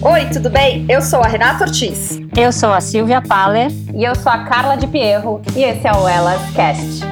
[0.00, 0.86] Oi, tudo bem?
[0.88, 2.20] Eu sou a Renata Ortiz.
[2.36, 3.68] Eu sou a Silvia Paller.
[3.92, 5.42] E eu sou a Carla de Pierro.
[5.56, 7.02] E esse é o Elas Cast.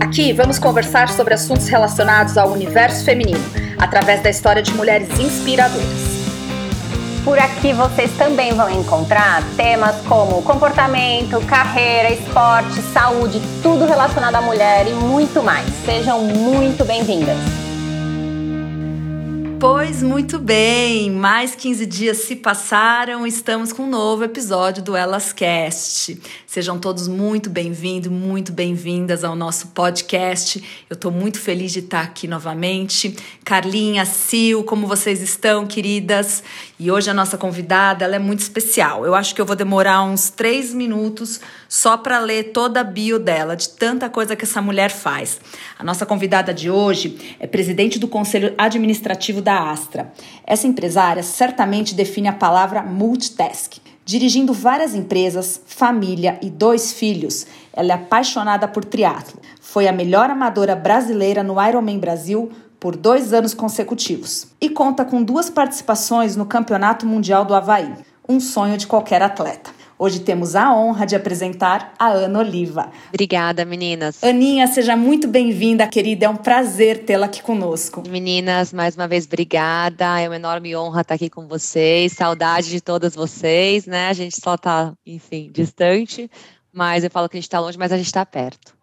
[0.00, 3.38] Aqui vamos conversar sobre assuntos relacionados ao universo feminino,
[3.78, 6.22] através da história de mulheres inspiradoras.
[7.24, 14.40] Por aqui vocês também vão encontrar temas como comportamento, carreira, esporte, saúde, tudo relacionado à
[14.40, 15.68] mulher e muito mais.
[15.84, 17.61] Sejam muito bem-vindas.
[19.62, 25.32] Pois muito bem, mais 15 dias se passaram, estamos com um novo episódio do Elas
[25.32, 26.20] Cast.
[26.44, 30.58] Sejam todos muito bem-vindos, muito bem-vindas ao nosso podcast.
[30.90, 33.16] Eu estou muito feliz de estar aqui novamente.
[33.44, 36.42] Carlinha, Sil, como vocês estão, queridas?
[36.76, 39.06] E hoje a nossa convidada, ela é muito especial.
[39.06, 43.18] Eu acho que eu vou demorar uns três minutos só para ler toda a bio
[43.20, 45.40] dela, de tanta coisa que essa mulher faz.
[45.78, 50.12] A nossa convidada de hoje é presidente do Conselho Administrativo da Astra.
[50.46, 53.78] Essa empresária certamente define a palavra multitask.
[54.04, 59.40] Dirigindo várias empresas, família e dois filhos, ela é apaixonada por triatlo.
[59.60, 62.50] Foi a melhor amadora brasileira no Ironman Brasil
[62.80, 67.94] por dois anos consecutivos e conta com duas participações no Campeonato Mundial do Havaí.
[68.28, 69.70] Um sonho de qualquer atleta.
[70.02, 72.90] Hoje temos a honra de apresentar a Ana Oliva.
[73.10, 74.20] Obrigada, meninas.
[74.24, 76.26] Aninha, seja muito bem-vinda, querida.
[76.26, 78.02] É um prazer tê-la aqui conosco.
[78.08, 80.18] Meninas, mais uma vez, obrigada.
[80.18, 82.14] É uma enorme honra estar aqui com vocês.
[82.14, 84.08] Saudade de todas vocês, né?
[84.08, 86.28] A gente só está, enfim, distante,
[86.72, 88.74] mas eu falo que a gente está longe, mas a gente está perto.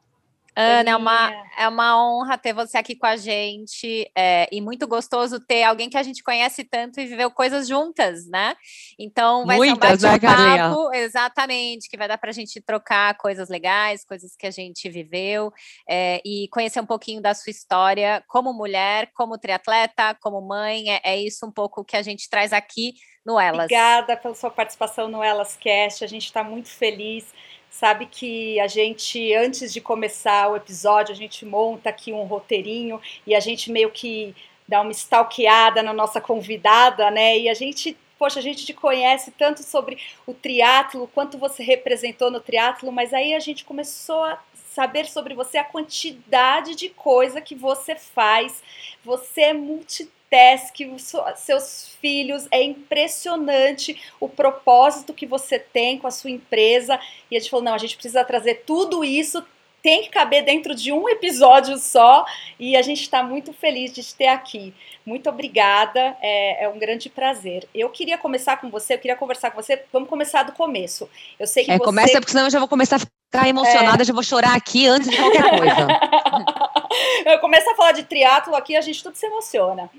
[0.60, 4.88] Ana, é uma, é uma honra ter você aqui com a gente é, e muito
[4.88, 8.56] gostoso ter alguém que a gente conhece tanto e viveu coisas juntas, né?
[8.98, 13.18] Então vai Muitas, ser um né, bate-papo, exatamente, que vai dar para a gente trocar
[13.18, 15.52] coisas legais, coisas que a gente viveu
[15.90, 20.92] é, e conhecer um pouquinho da sua história como mulher, como triatleta, como mãe.
[20.92, 22.94] É, é isso um pouco que a gente traz aqui
[23.26, 23.66] no Elas.
[23.66, 26.04] Obrigada pela sua participação no Elas Cast.
[26.04, 27.26] A gente está muito feliz
[27.80, 33.00] sabe que a gente, antes de começar o episódio, a gente monta aqui um roteirinho
[33.26, 34.36] e a gente meio que
[34.68, 37.38] dá uma stalkeada na nossa convidada, né?
[37.40, 42.30] E a gente, poxa, a gente te conhece tanto sobre o triatlo, quanto você representou
[42.30, 47.40] no triatlo, mas aí a gente começou a saber sobre você a quantidade de coisa
[47.40, 48.62] que você faz.
[49.06, 50.76] Você é multi task,
[51.36, 57.00] seus filhos, é impressionante o propósito que você tem com a sua empresa.
[57.30, 59.44] E a gente falou: não, a gente precisa trazer tudo isso,
[59.82, 62.26] tem que caber dentro de um episódio só.
[62.60, 64.74] E a gente está muito feliz de te ter aqui.
[65.06, 67.68] Muito obrigada, é, é, um grande prazer.
[67.74, 69.84] Eu queria começar com você, eu queria conversar com você.
[69.92, 71.10] Vamos começar do começo.
[71.40, 71.84] Eu sei que é, você...
[71.84, 74.06] Começa, porque senão eu já vou começar a ficar emocionada, é.
[74.06, 75.88] já vou chorar aqui antes de qualquer coisa.
[77.32, 79.90] eu começo a falar de triatlo aqui, a gente tudo se emociona.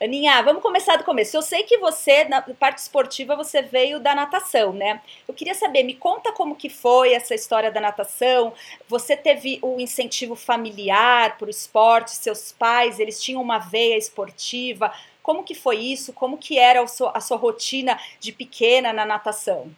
[0.00, 1.34] Aninha, vamos começar do começo.
[1.34, 5.00] Eu sei que você, na parte esportiva, você veio da natação, né?
[5.26, 8.52] Eu queria saber, me conta como que foi essa história da natação.
[8.86, 14.92] Você teve o incentivo familiar para o esporte, seus pais, eles tinham uma veia esportiva.
[15.22, 16.12] Como que foi isso?
[16.12, 19.74] Como que era a sua, a sua rotina de pequena na natação?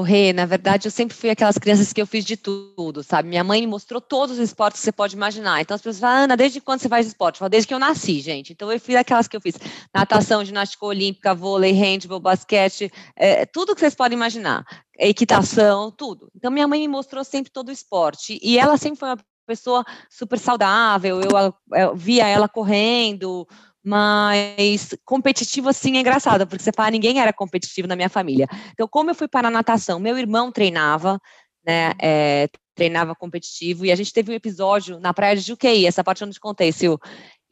[0.00, 3.28] Rê, na verdade, eu sempre fui aquelas crianças que eu fiz de tudo, sabe?
[3.28, 5.60] Minha mãe mostrou todos os esportes que você pode imaginar.
[5.60, 7.36] Então as pessoas falam, Ana, desde quando você faz esporte?
[7.36, 8.52] Eu falo, desde que eu nasci, gente.
[8.52, 9.54] Então eu fui aquelas que eu fiz
[9.94, 14.64] natação, ginástica olímpica, vôlei, handball, basquete, é, tudo que vocês podem imaginar.
[14.98, 16.28] Equitação, tudo.
[16.34, 18.38] Então minha mãe me mostrou sempre todo o esporte.
[18.42, 23.46] E ela sempre foi uma pessoa super saudável, eu, eu via ela correndo,
[23.84, 28.48] mas competitivo assim é engraçado, porque você fala, ninguém era competitivo na minha família.
[28.72, 31.20] Então, como eu fui para a natação, meu irmão treinava,
[31.66, 36.02] né, é, treinava competitivo, e a gente teve um episódio na praia de Juqueí, essa
[36.02, 36.96] parte eu não te contei, Sil,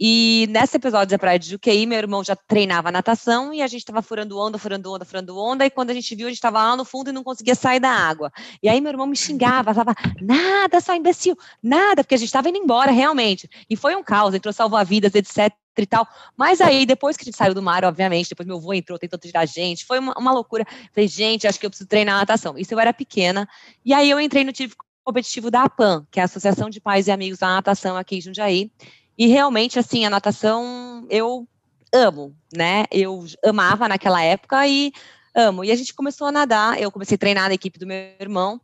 [0.05, 3.83] e nesse episódio da Praia de Juqueí, meu irmão já treinava natação e a gente
[3.83, 5.65] estava furando onda, furando onda, furando onda.
[5.65, 7.79] E quando a gente viu, a gente estava lá no fundo e não conseguia sair
[7.79, 8.33] da água.
[8.61, 12.49] E aí meu irmão me xingava, falava, nada, só imbecil, nada, porque a gente estava
[12.49, 13.49] indo embora realmente.
[13.71, 16.07] E foi um caos, entrou salva-vidas, etc e tal.
[16.37, 19.19] Mas aí, depois que a gente saiu do mar, obviamente, depois meu avô entrou, tentou
[19.19, 20.67] tirar a gente, foi uma, uma loucura.
[20.93, 22.59] Falei, gente, acho que eu preciso treinar natação.
[22.59, 23.49] Isso eu era pequena.
[23.85, 24.73] E aí eu entrei no time
[25.05, 28.21] competitivo da APAN, que é a Associação de Pais e Amigos da Natação aqui em
[28.21, 28.71] Jundiaí.
[29.17, 31.47] E realmente, assim, a natação eu
[31.93, 32.85] amo, né?
[32.91, 34.93] Eu amava naquela época e
[35.35, 35.65] amo.
[35.65, 36.81] E a gente começou a nadar.
[36.81, 38.61] Eu comecei a treinar na equipe do meu irmão,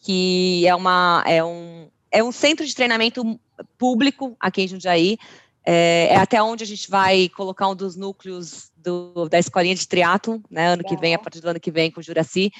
[0.00, 3.38] que é, uma, é, um, é um centro de treinamento
[3.76, 5.18] público aqui em Jundiaí.
[5.64, 9.86] É, é até onde a gente vai colocar um dos núcleos do, da escolinha de
[9.86, 10.68] triatlo, né?
[10.68, 12.50] Ano que vem, a partir do ano que vem, com o Juraci.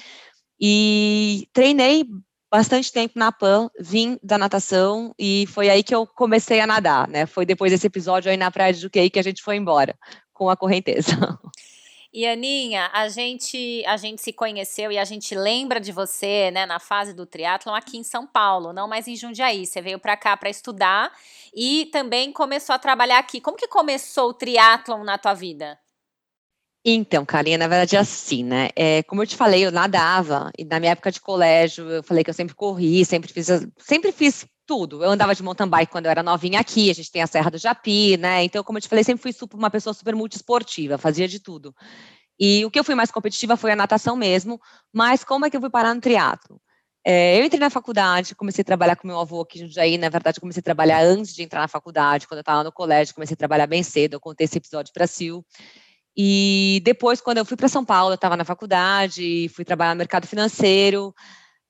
[0.59, 2.05] E treinei
[2.51, 7.07] bastante tempo na PAN, vim da natação e foi aí que eu comecei a nadar,
[7.07, 7.25] né?
[7.25, 9.95] Foi depois desse episódio aí na Praia de Juqueí que a gente foi embora
[10.33, 11.11] com a correnteza.
[12.13, 16.65] E Aninha, a gente, a gente se conheceu e a gente lembra de você, né,
[16.65, 19.65] na fase do triatlon aqui em São Paulo, não mais em Jundiaí.
[19.65, 21.09] Você veio para cá para estudar
[21.53, 23.39] e também começou a trabalhar aqui.
[23.39, 25.79] Como que começou o triatlon na tua vida?
[26.83, 28.69] Então, Carinha, na verdade é assim, né?
[28.75, 32.23] É, como eu te falei, eu nadava, e na minha época de colégio, eu falei
[32.23, 33.47] que eu sempre corri, sempre fiz,
[33.77, 35.03] sempre fiz tudo.
[35.03, 37.51] Eu andava de mountain bike quando eu era novinha aqui, a gente tem a Serra
[37.51, 38.43] do Japi, né?
[38.43, 41.75] Então, como eu te falei, sempre fui super, uma pessoa super multiesportiva, fazia de tudo.
[42.39, 44.59] E o que eu fui mais competitiva foi a natação mesmo,
[44.91, 46.59] mas como é que eu fui parar no triatlo?
[47.05, 50.09] É, eu entrei na faculdade, comecei a trabalhar com meu avô aqui em Jundiaí, na
[50.09, 53.33] verdade comecei a trabalhar antes de entrar na faculdade, quando eu estava no colégio, comecei
[53.33, 55.41] a trabalhar bem cedo, eu contei esse episódio para Sil.
[56.15, 59.99] E depois, quando eu fui para São Paulo, eu estava na faculdade, fui trabalhar no
[59.99, 61.13] mercado financeiro.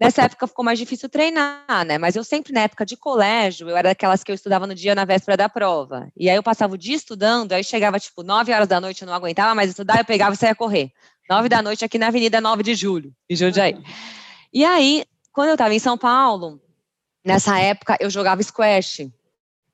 [0.02, 2.00] Nessa época ficou mais difícil treinar, né?
[2.00, 4.96] Mas eu sempre, na época de colégio, eu era daquelas que eu estudava no dia
[4.96, 6.12] na véspera da prova.
[6.18, 9.06] E aí eu passava o dia estudando, aí chegava tipo 9 horas da noite, eu
[9.06, 10.92] não aguentava mais estudar, eu pegava e saía correr.
[11.30, 13.78] 9 da noite aqui na Avenida 9 de Julho, em Jundiaí.
[14.52, 16.60] E aí, quando eu estava em São Paulo,
[17.24, 19.08] nessa época eu jogava squash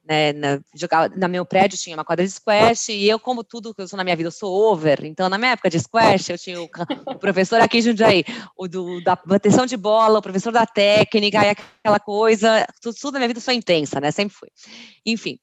[0.07, 3.73] né, na, jogava, na meu prédio tinha uma quadra de squash e eu, como tudo
[3.75, 5.03] que eu sou na minha vida, eu sou over.
[5.03, 6.69] Então, na minha época de squash, eu tinha o,
[7.05, 8.23] o professor aqui em Jundiaí,
[8.55, 12.65] o do, da proteção de bola, o professor da técnica e aquela coisa.
[12.81, 14.11] Tudo, tudo na minha vida foi intensa, né?
[14.11, 14.49] Sempre fui.
[15.05, 15.37] Enfim.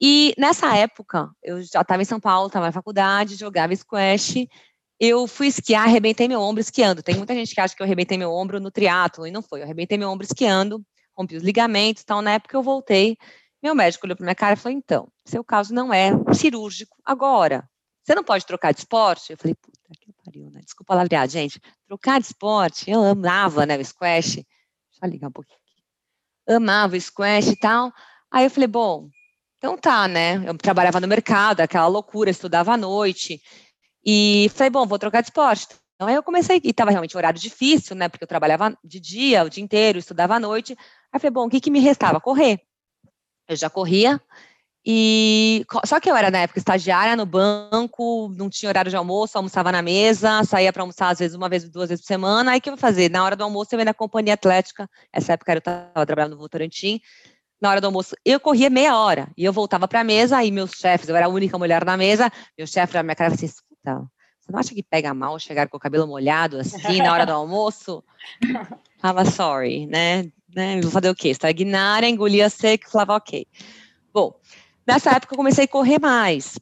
[0.00, 4.46] E nessa época, eu já estava em São Paulo, estava na faculdade, jogava squash.
[5.00, 7.02] Eu fui esquiar, arrebentei meu ombro esquiando.
[7.02, 9.60] Tem muita gente que acha que eu arrebentei meu ombro no triatlo, e não foi.
[9.60, 10.84] Eu arrebentei meu ombro esquiando,
[11.16, 13.16] rompi os ligamentos, então na época eu voltei
[13.62, 17.68] meu médico olhou para minha cara e falou: então, seu caso não é cirúrgico agora.
[18.02, 19.30] Você não pode trocar de esporte?
[19.32, 20.60] Eu falei, puta que pariu, né?
[20.64, 21.60] Desculpa lavrear, gente.
[21.86, 24.34] Trocar de esporte, eu amava, né, o squash.
[24.34, 24.46] Deixa
[25.02, 26.54] eu ligar um pouquinho aqui.
[26.56, 27.92] Amava o squash e tal.
[28.28, 29.08] Aí eu falei, bom,
[29.58, 30.42] então tá, né?
[30.44, 33.40] Eu trabalhava no mercado, aquela loucura, estudava à noite.
[34.04, 35.68] E falei, bom, vou trocar de esporte.
[35.94, 38.08] Então aí eu comecei, e estava realmente um horário difícil, né?
[38.08, 40.76] Porque eu trabalhava de dia, o dia inteiro, estudava à noite.
[41.12, 42.20] Aí falei, bom, o que, que me restava?
[42.20, 42.60] Correr.
[43.48, 44.20] Eu já corria.
[44.84, 49.38] E só que eu era na época estagiária no banco, não tinha horário de almoço,
[49.38, 52.50] almoçava na mesa, saía para almoçar às vezes uma vez, duas vezes por semana.
[52.50, 53.08] Aí o que eu fazer?
[53.08, 54.90] Na hora do almoço eu ia na companhia atlética.
[55.12, 57.00] Essa época eu estava trabalhando no Votorantim.
[57.60, 60.38] Na hora do almoço eu corria meia hora e eu voltava para a mesa.
[60.38, 62.28] Aí meus chefes, eu era a única mulher na mesa.
[62.58, 64.04] Meu chefe na minha cara assim: escuta,
[64.40, 67.32] você não acha que pega mal chegar com o cabelo molhado assim na hora do
[67.32, 68.02] almoço?
[69.00, 70.28] Tava sorry, né?
[70.54, 70.80] Né?
[70.80, 71.28] Vou fazer o quê?
[71.28, 73.46] Estagnar, engolia seco, falava ok.
[74.12, 74.34] Bom,
[74.86, 76.58] nessa época eu comecei a correr mais.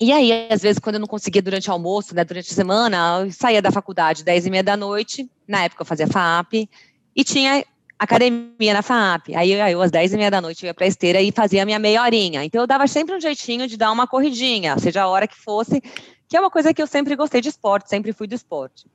[0.00, 3.20] E aí, às vezes, quando eu não conseguia durante o almoço, né, durante a semana,
[3.22, 6.66] eu saía da faculdade 10 e meia da noite, na época eu fazia FAP,
[7.14, 7.62] e tinha
[7.98, 9.34] academia na FAP.
[9.34, 11.62] Aí, eu, às 10 e meia da noite, eu ia para a esteira e fazia
[11.62, 12.42] a minha meia horinha.
[12.42, 15.82] Então, eu dava sempre um jeitinho de dar uma corridinha, seja a hora que fosse,
[16.26, 18.86] que é uma coisa que eu sempre gostei de esporte, sempre fui do esporte.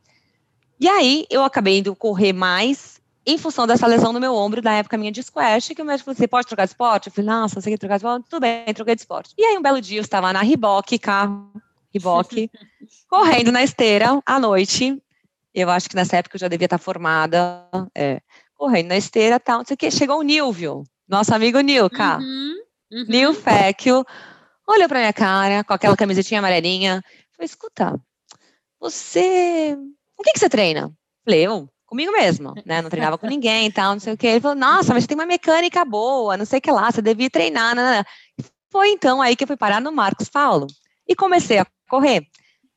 [0.79, 2.94] E aí, eu acabei indo correr mais,
[3.25, 6.05] em função dessa lesão no meu ombro, na época minha de squash, que o médico
[6.05, 7.07] falou, você pode trocar de esporte?
[7.07, 8.29] Eu falei, nossa, você quer trocar de esporte?
[8.29, 9.33] Tudo bem, troquei de esporte.
[9.37, 11.51] E aí, um belo dia, eu estava na Riboc, carro,
[11.91, 12.49] Riboc,
[13.09, 15.01] correndo na esteira, à noite,
[15.53, 18.21] eu acho que nessa época eu já devia estar formada, é,
[18.53, 22.55] correndo na esteira, tal, não sei o que, chegou o Nilvio, nosso amigo Nilka, uhum,
[22.91, 23.05] uhum.
[23.07, 24.05] Nil Fecchio,
[24.67, 27.01] olhou pra minha cara, com aquela camisetinha amarelinha,
[27.31, 27.99] falei, escuta,
[28.79, 29.75] você,
[30.17, 30.91] o que que você treina?
[31.23, 32.81] Falei, eu, comigo mesmo, né?
[32.81, 34.27] Não treinava com ninguém e tal, não sei o que.
[34.27, 37.01] Ele falou, nossa, mas você tem uma mecânica boa, não sei o que lá, você
[37.01, 37.73] devia treinar.
[37.73, 38.03] Né?
[38.69, 40.67] Foi então aí que eu fui parar no Marcos Paulo
[41.07, 42.27] e comecei a correr.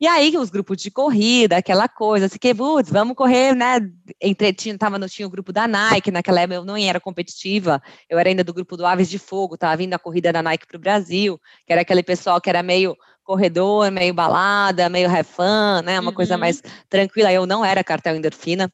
[0.00, 3.80] E aí os grupos de corrida, aquela coisa, assim, que, putz, vamos correr, né?
[4.22, 8.16] Entre, tinha, tava, tinha o grupo da Nike, naquela época eu não era competitiva, eu
[8.16, 10.76] era ainda do grupo do Aves de Fogo, tava vindo a corrida da Nike para
[10.76, 15.98] o Brasil, que era aquele pessoal que era meio corredor, meio balada, meio refã, né?
[15.98, 16.14] Uma uhum.
[16.14, 17.32] coisa mais tranquila.
[17.32, 18.72] Eu não era cartel endorfina,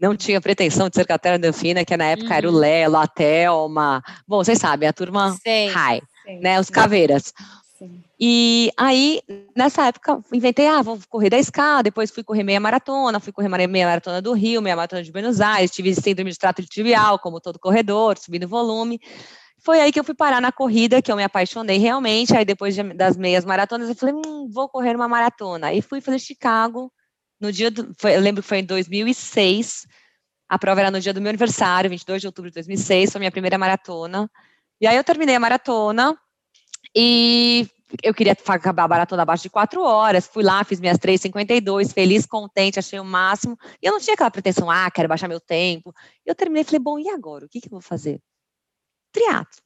[0.00, 2.36] não tinha pretensão de ser Catera Delfina, que na época uhum.
[2.36, 2.58] era o uhum.
[2.58, 4.02] Lelo, a Thelma.
[4.26, 5.68] Bom, vocês sabem, a turma Sei.
[5.68, 6.40] high, Sim.
[6.40, 6.60] né?
[6.60, 7.32] Os caveiras.
[7.78, 8.02] Sim.
[8.20, 9.20] E aí,
[9.56, 13.48] nessa época, inventei, ah, vou correr da escada, depois fui correr meia maratona, fui correr
[13.48, 17.40] meia maratona do Rio, meia maratona de Buenos Aires, tive síndrome de trato tibial, como
[17.40, 19.00] todo corredor, subindo volume.
[19.60, 22.74] Foi aí que eu fui parar na corrida, que eu me apaixonei realmente, aí depois
[22.74, 25.68] de, das meias maratonas, eu falei, hum, vou correr uma maratona.
[25.68, 26.92] Aí fui fazer Chicago,
[27.40, 29.86] no dia do, foi, eu lembro que foi em 2006,
[30.48, 33.30] a prova era no dia do meu aniversário, 22 de outubro de 2006, foi minha
[33.30, 34.30] primeira maratona.
[34.80, 36.16] E aí eu terminei a maratona
[36.94, 37.68] e
[38.02, 40.26] eu queria acabar a maratona abaixo de quatro horas.
[40.26, 43.58] Fui lá, fiz minhas 3,52, feliz, contente, achei o máximo.
[43.82, 45.94] E eu não tinha aquela pretensão, ah, quero baixar meu tempo.
[46.24, 47.46] Eu terminei e falei, bom, e agora?
[47.46, 48.20] O que, que eu vou fazer?
[49.12, 49.62] Triatlo.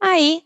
[0.00, 0.42] Aí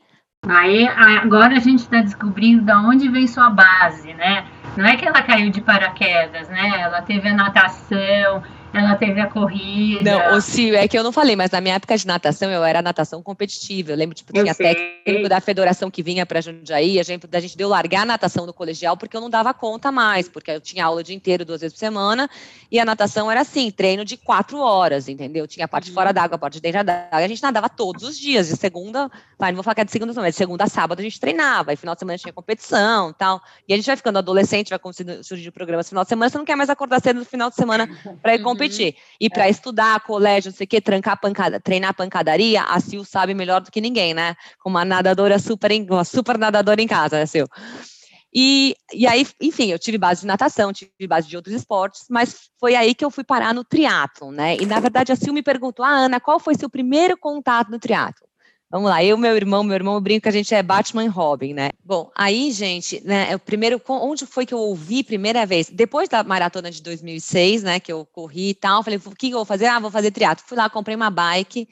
[0.46, 4.46] Aí agora a gente está descobrindo de onde vem sua base, né?
[4.76, 6.80] Não é que ela caiu de paraquedas, né?
[6.80, 8.42] Ela teve a natação,
[8.78, 10.02] ela teve a corrida.
[10.02, 12.64] Não, o Cio, é que eu não falei, mas na minha época de natação, eu
[12.64, 13.92] era natação competitiva.
[13.92, 17.56] Eu lembro, tipo, tinha técnico da federação que vinha para Jundiaí, a gente, a gente
[17.56, 20.84] deu largar a natação no colegial porque eu não dava conta mais, porque eu tinha
[20.84, 22.28] aula o dia inteiro, duas vezes por semana,
[22.70, 25.46] e a natação era assim, treino de quatro horas, entendeu?
[25.46, 25.94] Tinha a parte uhum.
[25.94, 29.50] fora d'água, a parte dentro d'água, a gente nadava todos os dias, de segunda, vai,
[29.50, 31.72] não vou falar que é de segunda, mas de segunda a sábado a gente treinava,
[31.72, 34.80] e final de semana tinha competição tal, e a gente vai ficando adolescente, vai
[35.22, 37.56] surgir programas no final de semana, você não quer mais acordar cedo no final de
[37.56, 37.88] semana
[38.22, 38.67] para ir competir.
[38.68, 38.94] Competir.
[39.20, 39.50] E para é.
[39.50, 43.70] estudar, colégio, não sei o quê, trancar pancada, treinar pancadaria, a Sil sabe melhor do
[43.70, 44.36] que ninguém, né?
[44.62, 47.48] Com uma nadadora super, uma super nadadora em casa, né, Sil?
[48.34, 52.50] E, e aí, enfim, eu tive base de natação, tive base de outros esportes, mas
[52.60, 54.56] foi aí que eu fui parar no triatlon, né?
[54.56, 57.78] E na verdade a Sil me perguntou, ah, Ana, qual foi seu primeiro contato no
[57.78, 58.27] triatlon?
[58.70, 61.54] Vamos lá, eu, meu irmão, meu irmão brinca que a gente é Batman e Robin,
[61.54, 61.70] né?
[61.82, 65.70] Bom, aí, gente, né, o primeiro, onde foi que eu ouvi primeira vez?
[65.70, 69.38] Depois da maratona de 2006, né, que eu corri e tal, falei, o que eu
[69.38, 69.66] vou fazer?
[69.66, 70.44] Ah, vou fazer triatlo.
[70.46, 71.66] Fui lá, comprei uma bike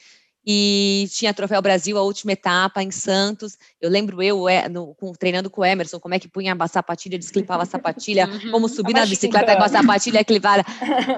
[0.49, 3.57] e tinha Troféu Brasil, a última etapa em Santos.
[3.79, 6.67] Eu lembro eu é, no, com, treinando com o Emerson, como é que punha a
[6.67, 8.51] sapatilha, desclipava a sapatilha, uhum.
[8.51, 10.65] como subir na bicicleta com a sapatilha clipada.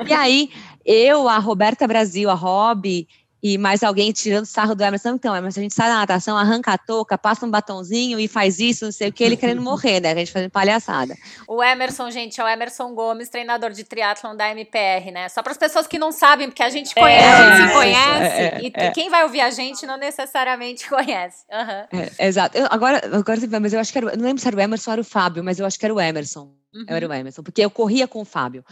[0.08, 0.50] E aí,
[0.84, 3.08] eu, a Roberta Brasil, a Rob
[3.42, 5.12] e mais alguém tirando sarro do Emerson.
[5.12, 8.60] Então, Emerson, a gente sai da natação, arranca a touca, passa um batonzinho e faz
[8.60, 10.12] isso, não sei o que, ele querendo morrer, né?
[10.12, 11.18] A gente fazendo palhaçada.
[11.48, 15.30] O Emerson, gente, é o Emerson Gomes, treinador de triatlon da MPR, né?
[15.30, 17.68] Só para as pessoas que não sabem, porque a gente é, conhece, é, a gente
[17.68, 18.92] se conhece, é, e é.
[18.92, 21.46] quem vai ouvir a gente não necessariamente conhece.
[21.50, 22.06] Uhum.
[22.20, 22.58] exato.
[22.58, 24.94] Eu, agora, agora, mas eu acho que era, não lembro se era o Emerson ou
[24.94, 26.52] era o Fábio, mas eu acho que era o Emerson.
[26.74, 26.86] Uhum.
[26.88, 28.64] Eu era o Emerson, porque eu corria com o Fábio.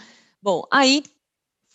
[0.42, 1.04] Bom, aí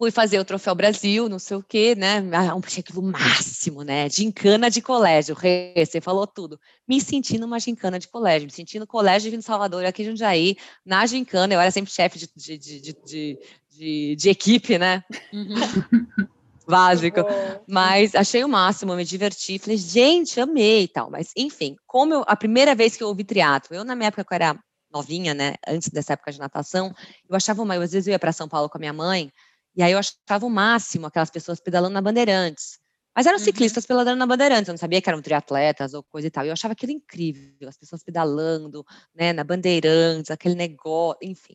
[0.02, 2.28] fui fazer o Troféu Brasil, não sei o quê, né?
[2.32, 4.10] Ah, um aquilo máximo, né?
[4.10, 6.58] Gincana de colégio, você falou tudo.
[6.88, 10.56] Me senti numa gincana de colégio, me senti no colégio de Salvador, aqui em Jundiaí,
[10.84, 13.38] na gincana, eu era sempre chefe de, de, de, de,
[13.70, 15.04] de, de equipe, né?
[15.32, 15.54] Uhum.
[16.66, 17.20] Básico.
[17.68, 19.60] Mas achei o máximo, me diverti.
[19.60, 21.12] Falei, gente, amei e tal.
[21.12, 24.24] Mas, enfim, como eu, a primeira vez que eu ouvi triatlo, eu na minha época
[24.24, 24.58] que eu era
[24.92, 25.54] novinha, né?
[25.66, 26.92] Antes dessa época de natação,
[27.28, 27.74] eu achava uma.
[27.74, 29.32] Às vezes eu ia para São Paulo com a minha mãe,
[29.74, 32.78] e aí eu achava o máximo aquelas pessoas pedalando na Bandeirantes.
[33.14, 33.44] Mas eram uhum.
[33.44, 36.44] ciclistas pedalando na Bandeirantes, eu não sabia que eram triatletas ou coisa e tal.
[36.46, 41.54] Eu achava aquilo incrível, as pessoas pedalando, né, na Bandeirantes, aquele negócio, enfim.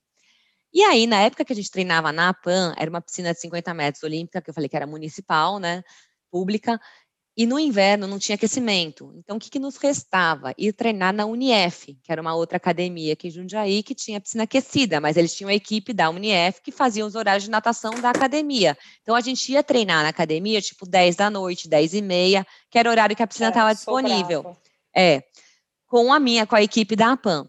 [0.71, 3.73] E aí, na época que a gente treinava na APAN, era uma piscina de 50
[3.73, 5.81] metros olímpica, que eu falei que era municipal, né,
[6.29, 6.79] pública,
[7.37, 9.13] e no inverno não tinha aquecimento.
[9.15, 10.55] Então, o que, que, nos restava?
[10.57, 14.45] Ir treinar na Unief, que era uma outra academia aqui em Jundiaí, que tinha piscina
[14.45, 18.09] aquecida, mas eles tinham a equipe da Unief que fazia os horários de natação da
[18.09, 18.75] academia.
[19.03, 22.79] Então, a gente ia treinar na academia, tipo 10 da noite, 10 e meia, que
[22.79, 24.57] era o horário que a piscina estava é, disponível.
[24.95, 25.21] É,
[25.85, 27.47] com a minha, com a equipe da APAM.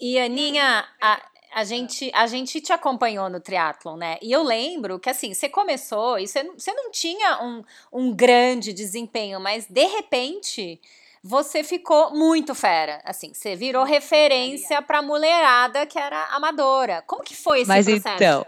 [0.00, 4.18] E, Aninha, a, a gente, a gente te acompanhou no triatlon, né?
[4.22, 8.72] E eu lembro que assim, você começou e você, você não tinha um, um grande
[8.72, 10.80] desempenho, mas de repente
[11.22, 13.00] você ficou muito fera.
[13.04, 17.02] Assim, você virou referência pra mulherada que era amadora.
[17.06, 18.14] Como que foi esse mas processo?
[18.16, 18.46] Então,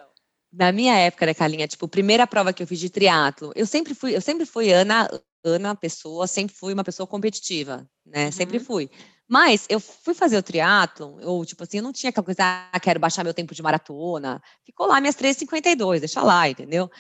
[0.53, 3.95] na minha época, né, Carlinha, tipo, primeira prova que eu fiz de triatlo, eu sempre
[3.95, 5.09] fui, eu sempre fui Ana,
[5.45, 8.27] Ana pessoa, sempre fui uma pessoa competitiva, né?
[8.27, 8.33] Uhum.
[8.33, 8.91] Sempre fui.
[9.33, 12.79] Mas eu fui fazer o triatlon, ou tipo assim, eu não tinha aquela coisa, ah,
[12.79, 14.43] quero baixar meu tempo de maratona.
[14.63, 16.91] Ficou lá minhas 3,52, deixa lá, entendeu?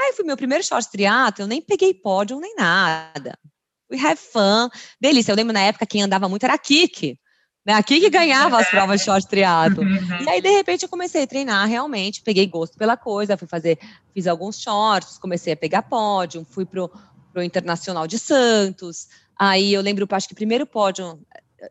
[0.00, 3.38] Aí fui meu primeiro short triatlon, eu nem peguei pódio nem nada.
[3.86, 5.32] Fui have fun, delícia.
[5.32, 7.20] Eu lembro na época quem andava muito era a Kiki.
[7.62, 7.74] Né?
[7.74, 9.84] A Kiki ganhava as provas de short triatlon.
[10.24, 13.78] E aí, de repente, eu comecei a treinar realmente, peguei gosto pela coisa, fui fazer,
[14.14, 16.90] fiz alguns shorts, comecei a pegar pódio, fui pro,
[17.34, 19.08] pro Internacional de Santos.
[19.38, 21.20] Aí eu lembro, acho que o primeiro pódio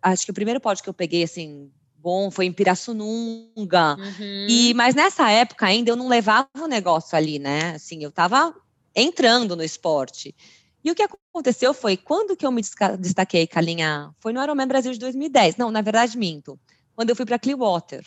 [0.01, 3.95] acho que o primeiro pódio que eu peguei, assim, bom foi em Pirassununga.
[3.95, 4.47] Uhum.
[4.49, 7.75] E, mas nessa época ainda eu não levava o negócio ali, né?
[7.75, 8.53] Assim, eu estava
[8.95, 10.35] entrando no esporte.
[10.83, 12.61] E o que aconteceu foi, quando que eu me
[12.99, 15.55] destaquei com a linha, foi no Ironman Brasil de 2010.
[15.55, 16.59] Não, na verdade, minto.
[16.95, 18.03] Quando eu fui para Clearwater.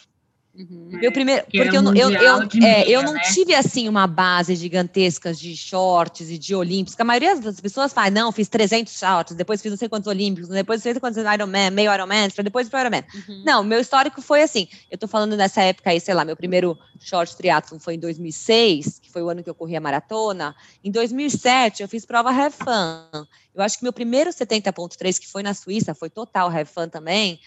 [0.56, 0.88] Uhum.
[0.92, 3.20] Meu primeiro, que porque é eu, eu, eu, é, eu não né?
[3.32, 6.98] tive assim uma base gigantesca de shorts e de olímpicos.
[6.98, 10.48] A maioria das pessoas faz, não, fiz 300 shorts, depois fiz não sei quantos olímpicos,
[10.48, 13.02] depois fiz quantos Ironman, meio Ironman, depois pro Ironman.
[13.14, 13.42] Uhum.
[13.44, 14.68] Não, meu histórico foi assim.
[14.88, 19.00] Eu tô falando nessa época aí, sei lá, meu primeiro short triathlon foi em 2006,
[19.00, 20.54] que foi o ano que eu corri a maratona.
[20.84, 23.26] Em 2007 eu fiz prova Have Fun.
[23.52, 27.40] Eu acho que meu primeiro 70.3 que foi na Suíça foi total Have Fun também.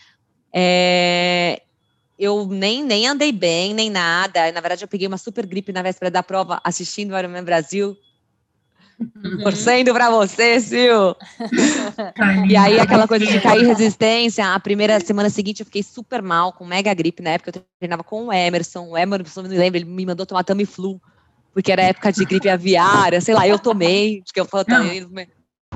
[0.53, 1.61] É,
[2.17, 4.51] eu nem, nem andei bem, nem nada.
[4.51, 7.95] Na verdade, eu peguei uma super gripe na véspera da prova, assistindo o Ironman Brasil.
[8.99, 9.43] Uhum.
[9.43, 11.13] Torcendo para você, Sil.
[12.49, 14.53] e aí, aquela coisa de cair resistência.
[14.53, 17.21] A primeira semana seguinte, eu fiquei super mal, com mega gripe.
[17.21, 18.89] Na época, eu treinava com o Emerson.
[18.89, 20.99] O Emerson, não me lembro, ele me mandou tomar Tamiflu,
[21.53, 23.21] porque era época de gripe aviária.
[23.21, 24.21] Sei lá, eu tomei.
[24.23, 25.07] Acho que eu falei.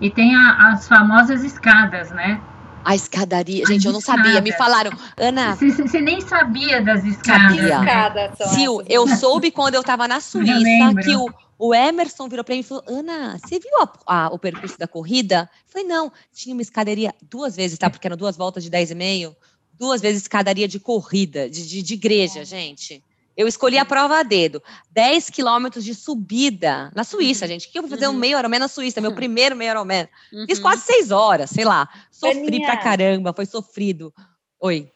[0.02, 2.42] E tem a, as famosas escadas, né?
[2.84, 3.66] A escadaria.
[3.66, 4.42] Gente, eu não sabia.
[4.42, 5.56] Me falaram, Ana.
[5.56, 7.58] Você nem sabia das escadas.
[7.58, 8.48] Sabia.
[8.50, 12.62] Sil, eu soube quando eu estava na Suíça que o, o Emerson virou para mim
[12.62, 15.50] e falou: Ana, você viu a, a, o percurso da corrida?
[15.68, 17.90] Eu falei: não, tinha uma escadaria duas vezes, tá?
[17.90, 19.36] Porque eram duas voltas de 10,5.
[19.74, 23.04] Duas vezes escadaria de corrida, de, de, de igreja, gente.
[23.36, 24.62] Eu escolhi a prova a dedo.
[24.92, 27.52] 10 quilômetros de subida na Suíça, uhum.
[27.52, 27.68] gente.
[27.68, 28.16] O que eu vou fazer uhum.
[28.16, 29.02] um meio Ironman na Suíça?
[29.02, 29.16] Meu uhum.
[29.16, 30.08] primeiro meio Ironman.
[30.34, 30.46] Uhum.
[30.48, 31.88] Fiz quase seis horas, sei lá.
[32.12, 32.68] Sofri Beninha.
[32.68, 34.14] pra caramba, foi sofrido.
[34.60, 34.92] Oi.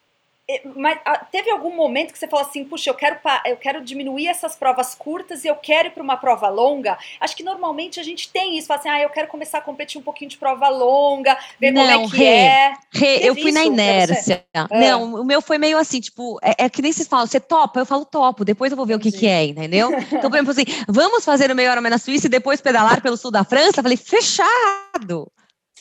[0.75, 4.27] Mas ah, teve algum momento que você falou assim, puxa, eu quero, eu quero diminuir
[4.27, 6.99] essas provas curtas e eu quero ir para uma prova longa?
[7.19, 9.99] Acho que normalmente a gente tem isso, fala assim, ah, eu quero começar a competir
[9.99, 12.73] um pouquinho de prova longa, ver não, como é que Rê, é.
[12.93, 14.45] Rê, eu fui na inércia.
[14.53, 14.79] É.
[14.79, 17.79] Não, o meu foi meio assim, tipo, é, é, que nem vocês falam, você topa?
[17.79, 19.89] Eu falo topo, depois eu vou ver o que, que é, entendeu?
[20.11, 23.17] Então, por exemplo, assim, vamos fazer o meio Ironman na Suíça e depois pedalar pelo
[23.17, 23.79] sul da França?
[23.79, 25.27] Eu falei, fechado.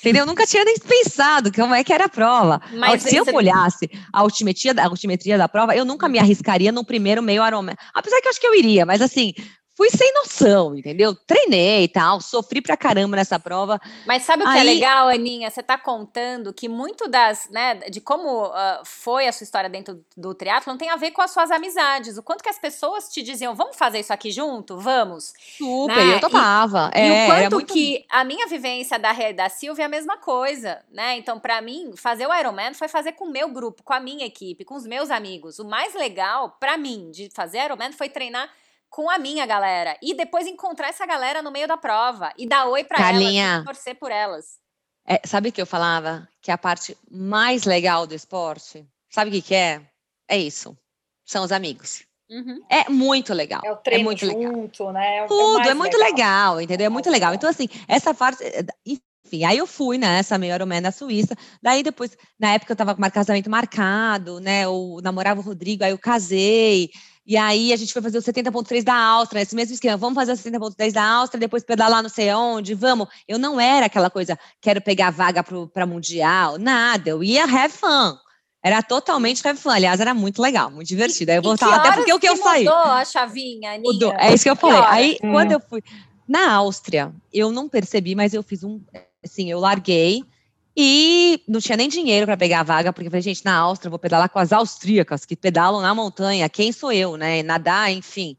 [0.04, 0.23] Entendeu?
[0.23, 2.61] Eu nunca tinha nem pensado como é que era a prova.
[2.73, 6.84] Mas Se eu olhasse a altimetria, a altimetria da prova, eu nunca me arriscaria no
[6.84, 7.75] primeiro meio aroma.
[7.94, 9.32] Apesar que eu acho que eu iria, mas assim,
[9.76, 11.14] fui sem noção, entendeu?
[11.14, 13.81] Treinei e tal, sofri pra caramba nessa prova.
[14.07, 14.69] Mas sabe o que é Aí...
[14.69, 15.50] é legal, Aninha?
[15.50, 18.52] Você tá contando que muito das, né, de como uh,
[18.85, 22.16] foi a sua história dentro do triatlo tem a ver com as suas amizades.
[22.16, 24.78] O quanto que as pessoas te diziam, vamos fazer isso aqui junto?
[24.78, 25.33] Vamos.
[25.59, 26.14] Super, né?
[26.14, 26.90] eu topava.
[26.95, 27.73] E, é, e o quanto muito...
[27.73, 31.16] que a minha vivência da da Silvia é a mesma coisa, né?
[31.16, 34.26] Então, para mim, fazer o Ironman foi fazer com o meu grupo, com a minha
[34.26, 35.59] equipe, com os meus amigos.
[35.59, 38.50] O mais legal, para mim, de fazer Ironman foi treinar
[38.94, 39.98] com a minha galera.
[40.00, 43.96] E depois encontrar essa galera no meio da prova e dar oi para elas, torcer
[43.96, 44.60] por elas.
[45.04, 46.28] É, sabe o que eu falava?
[46.40, 49.82] Que a parte mais legal do esporte, sabe o que, que é?
[50.28, 50.78] É isso.
[51.26, 52.04] São os amigos.
[52.30, 52.64] Uhum.
[52.70, 53.62] É muito legal.
[53.64, 54.92] É o treino é muito junto, legal.
[54.92, 55.16] né?
[55.18, 56.10] É Tudo, é muito legal.
[56.10, 56.86] legal, entendeu?
[56.86, 57.34] É muito legal.
[57.34, 58.45] Então, assim, essa parte.
[58.45, 61.34] Eh, enfim, aí eu fui nessa meio Ironman na Suíça.
[61.60, 64.64] Daí depois, na época eu tava com o casamento marcado, né?
[64.64, 66.90] Eu namorava o Rodrigo, aí eu casei.
[67.26, 70.32] E aí a gente foi fazer o 70.3 da Áustria, esse mesmo esquema, vamos fazer
[70.32, 73.08] o 70.3 da Áustria, depois pedalar não sei onde, vamos.
[73.26, 78.17] Eu não era aquela coisa, quero pegar vaga para Mundial, nada, eu ia have fun.
[78.63, 79.71] Era totalmente have fun.
[79.71, 81.30] Aliás, era muito legal, muito divertido.
[81.30, 82.65] Aí eu voltava até porque o que eu saí.
[82.65, 83.93] Mudou a chavinha, Aninha?
[83.93, 84.13] Mudou.
[84.19, 84.80] É isso que eu falei.
[84.87, 85.32] Aí, hum.
[85.32, 85.82] quando eu fui
[86.26, 88.80] na Áustria, eu não percebi, mas eu fiz um.
[89.23, 90.25] Assim, eu larguei
[90.76, 93.91] e não tinha nem dinheiro para pegar a vaga, porque eu falei, gente, na Áustria,
[93.91, 97.43] vou pedalar com as austríacas, que pedalam na montanha, quem sou eu, né?
[97.43, 98.37] Nadar, enfim.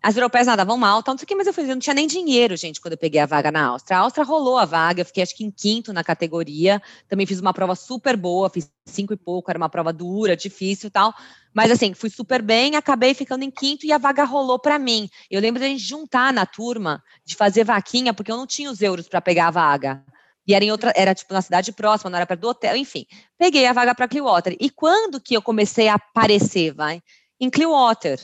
[0.00, 1.94] As europeias nadavam mal, tal, não sei o que, mas eu falei, eu não tinha
[1.94, 3.98] nem dinheiro, gente, quando eu peguei a vaga na Áustria.
[3.98, 7.40] A Áustria rolou a vaga, eu fiquei acho que em quinto na categoria, também fiz
[7.40, 11.14] uma prova super boa, fiz cinco e pouco, era uma prova dura, difícil tal,
[11.54, 15.08] mas assim, fui super bem, acabei ficando em quinto e a vaga rolou para mim.
[15.30, 18.82] Eu lembro da gente juntar na turma, de fazer vaquinha, porque eu não tinha os
[18.82, 20.04] euros para pegar a vaga.
[20.46, 23.06] E era em outra, era tipo na cidade próxima, não era perto do hotel, enfim.
[23.38, 24.56] Peguei a vaga para Clearwater.
[24.60, 27.00] E quando que eu comecei a aparecer, vai?
[27.40, 28.18] Em Clearwater,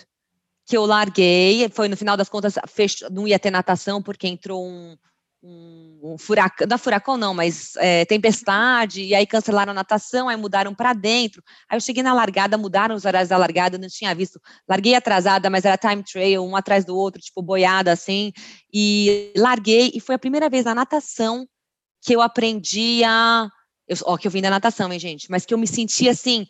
[0.66, 3.04] que eu larguei, foi no final das contas, fech...
[3.10, 4.96] não ia ter natação porque entrou um,
[5.42, 10.36] um, um furacão, não furacão não, mas é, tempestade, e aí cancelaram a natação, aí
[10.36, 11.42] mudaram para dentro.
[11.68, 14.40] Aí eu cheguei na largada, mudaram os horários da largada, não tinha visto.
[14.68, 18.32] Larguei atrasada, mas era time trail, um atrás do outro, tipo boiada assim,
[18.72, 21.46] e larguei, e foi a primeira vez na natação
[22.00, 23.48] que eu aprendi a.
[23.86, 25.30] Eu, ó, que eu vim da natação, hein, gente?
[25.30, 26.46] Mas que eu me senti assim,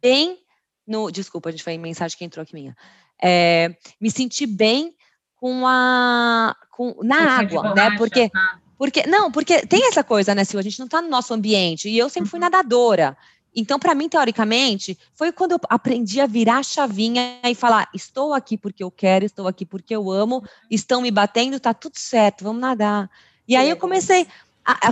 [0.00, 0.38] bem
[0.86, 1.10] no.
[1.10, 2.76] Desculpa, a gente foi em mensagem que entrou aqui minha.
[3.22, 4.94] É, me senti bem
[5.36, 6.54] com a.
[6.70, 7.96] Com, na água, né?
[7.96, 8.28] Porque.
[8.28, 8.62] Tá?
[8.82, 10.58] Porque, não, porque tem essa coisa, né, Silvia?
[10.58, 11.88] A gente não está no nosso ambiente.
[11.88, 12.46] E eu sempre fui uhum.
[12.46, 13.16] nadadora.
[13.54, 18.34] Então, para mim, teoricamente, foi quando eu aprendi a virar a chavinha e falar: estou
[18.34, 20.44] aqui porque eu quero, estou aqui porque eu amo, uhum.
[20.70, 23.08] estão me batendo, tá tudo certo, vamos nadar.
[23.46, 24.26] E aí eu comecei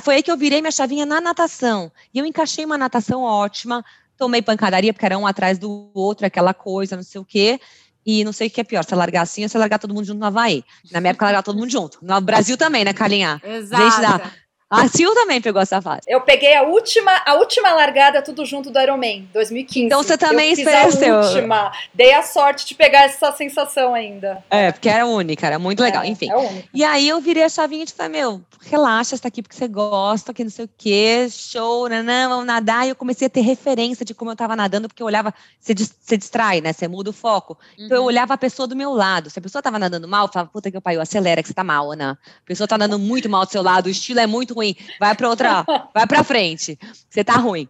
[0.02, 1.90] foi aí que eu virei minha chavinha na natação.
[2.12, 3.84] E eu encaixei uma natação ótima,
[4.16, 7.60] tomei pancadaria, porque era um atrás do outro, aquela coisa, não sei o quê.
[8.04, 10.06] E não sei o que é pior, se largar assim ou se largar todo mundo
[10.06, 10.64] junto no Havaí.
[10.90, 11.98] Na minha época, largar todo mundo junto.
[12.02, 13.40] No Brasil também, né, Calinha?
[13.44, 14.24] Exato.
[14.24, 14.34] Gente,
[14.70, 16.02] A Sil também pegou essa fase.
[16.06, 19.86] Eu peguei a última, a última largada tudo junto do Ironman, 2015.
[19.86, 21.16] Então você também experienciou.
[21.16, 21.72] a última.
[21.92, 24.44] Dei a sorte de pegar essa sensação ainda.
[24.48, 26.04] É, porque era única, era muito legal.
[26.04, 26.30] É, Enfim.
[26.30, 29.56] É e aí eu virei a chavinha e falei, meu, relaxa, você tá aqui porque
[29.56, 32.86] você gosta, que não sei o quê, show, não, vamos nadar.
[32.86, 35.74] E eu comecei a ter referência de como eu tava nadando, porque eu olhava, você,
[35.74, 36.72] você distrai, né?
[36.72, 37.58] Você muda o foco.
[37.76, 37.86] Uhum.
[37.86, 38.06] Então eu uhum.
[38.06, 39.30] olhava a pessoa do meu lado.
[39.30, 41.64] Se a pessoa tava nadando mal, eu falava, puta que pariu, acelera que você tá
[41.64, 42.16] mal, Ana.
[42.22, 44.59] A pessoa tá nadando muito mal do seu lado, o estilo é muito ruim.
[44.98, 46.78] Vai pra outra, vai pra frente.
[47.08, 47.68] Você tá ruim.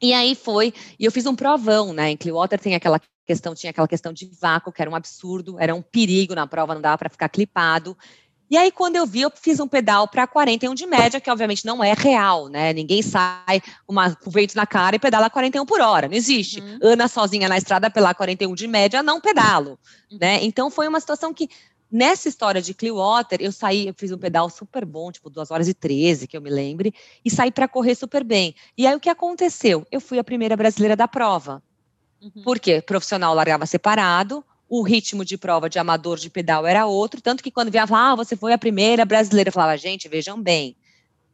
[0.00, 2.10] E aí foi, e eu fiz um provão, né?
[2.10, 5.74] Em Clearwater tem aquela questão, tinha aquela questão de vácuo, que era um absurdo, era
[5.74, 7.96] um perigo na prova, não dava para ficar clipado.
[8.48, 11.66] E aí, quando eu vi, eu fiz um pedal para 41 de média, que obviamente
[11.66, 12.72] não é real, né?
[12.72, 16.60] Ninguém sai uma, com vento na cara e pedala 41 por hora, não existe.
[16.60, 16.78] Uhum.
[16.80, 19.78] Ana sozinha na estrada pela 41 de média, não pedalo,
[20.10, 20.18] uhum.
[20.20, 20.44] né?
[20.44, 21.48] Então, foi uma situação que,
[21.90, 25.68] nessa história de Clearwater, eu saí, eu fiz um pedal super bom, tipo 2 horas
[25.68, 26.94] e 13, que eu me lembre,
[27.24, 28.54] e saí para correr super bem.
[28.76, 29.86] E aí, o que aconteceu?
[29.90, 31.62] Eu fui a primeira brasileira da prova.
[32.20, 32.42] Uhum.
[32.42, 32.80] Por quê?
[32.82, 37.50] Profissional largava separado, o ritmo de prova de amador de pedal era outro, tanto que
[37.50, 40.76] quando vinha falar, ah, você foi a primeira brasileira, eu falava, gente, vejam bem,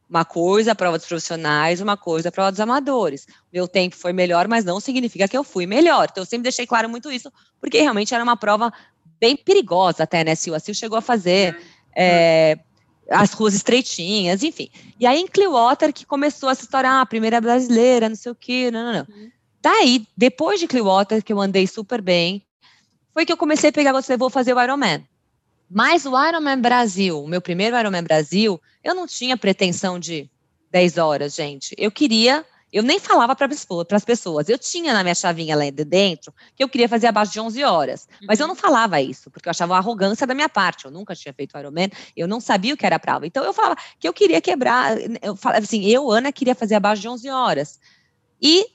[0.09, 3.25] uma coisa a prova dos profissionais, uma coisa a prova dos amadores.
[3.51, 6.07] Meu tempo foi melhor, mas não significa que eu fui melhor.
[6.11, 8.71] Então, eu sempre deixei claro muito isso, porque realmente era uma prova
[9.23, 10.51] bem perigosa até, né, Sil?
[10.51, 11.57] A Sil chegou a fazer
[11.95, 12.59] é,
[13.09, 14.69] as ruas estreitinhas, enfim.
[14.99, 18.69] E aí, em Clearwater, que começou essa história, ah, primeira brasileira, não sei o quê,
[18.69, 19.07] não, não, não.
[19.15, 19.31] Uhum.
[19.61, 22.45] Daí, depois de Clearwater, que eu andei super bem,
[23.13, 25.07] foi que eu comecei a pegar você, vou fazer o Ironman.
[25.71, 30.29] Mas o Ironman Brasil, o meu primeiro Ironman Brasil, eu não tinha pretensão de
[30.69, 31.73] 10 horas, gente.
[31.77, 36.33] Eu queria, eu nem falava para as pessoas, eu tinha na minha chavinha lá dentro
[36.55, 39.51] que eu queria fazer abaixo de 11 horas, mas eu não falava isso, porque eu
[39.51, 40.85] achava uma arrogância da minha parte.
[40.85, 43.27] Eu nunca tinha feito Ironman, eu não sabia o que era prova.
[43.27, 47.01] Então eu falava que eu queria quebrar, eu falava assim, eu, Ana, queria fazer abaixo
[47.01, 47.79] de 11 horas.
[48.41, 48.65] E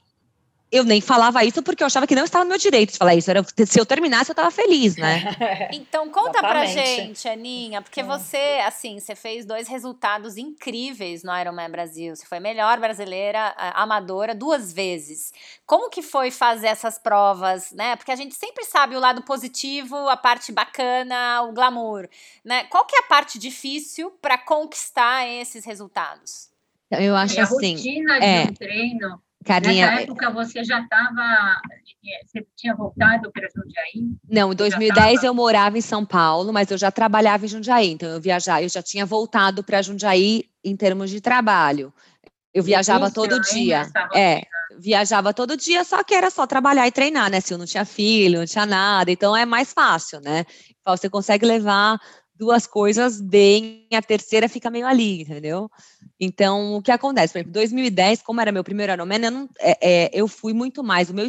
[0.70, 3.14] eu nem falava isso porque eu achava que não estava no meu direito de falar
[3.14, 3.31] isso.
[3.31, 5.35] Era, se eu terminasse, eu estava feliz, né?
[5.72, 6.72] então, conta Exatamente.
[6.74, 12.14] pra gente, Aninha, porque você, assim, você fez dois resultados incríveis no Ironman Brasil.
[12.14, 15.33] Você foi melhor brasileira amadora duas vezes.
[15.64, 17.96] Como que foi fazer essas provas, né?
[17.96, 22.09] Porque a gente sempre sabe o lado positivo, a parte bacana, o glamour,
[22.44, 22.64] né?
[22.64, 26.48] Qual que é a parte difícil para conquistar esses resultados?
[26.90, 27.74] Eu acho é assim.
[27.74, 31.61] A rotina de é, um treino Carinha, Nessa época você já estava,
[32.27, 34.16] você tinha voltado para Jundiaí?
[34.29, 38.09] Não, em 2010 eu morava em São Paulo, mas eu já trabalhava em Jundiaí, então
[38.09, 41.92] eu viajava, eu já tinha voltado para Jundiaí em termos de trabalho.
[42.53, 43.87] Eu viajava todo dia.
[44.14, 44.42] É,
[44.79, 47.40] viajava todo dia, só que era só trabalhar e treinar, né?
[47.40, 50.44] Se eu não tinha filho, não tinha nada, então é mais fácil, né?
[50.87, 51.98] Você consegue levar
[52.38, 55.68] duas coisas bem, a terceira fica meio ali, entendeu?
[56.20, 57.33] Então, o que acontece?
[57.33, 60.83] Por exemplo, 2010, como era meu primeiro Ironman, eu, não, é, é, eu fui muito
[60.85, 61.27] mais, o meu,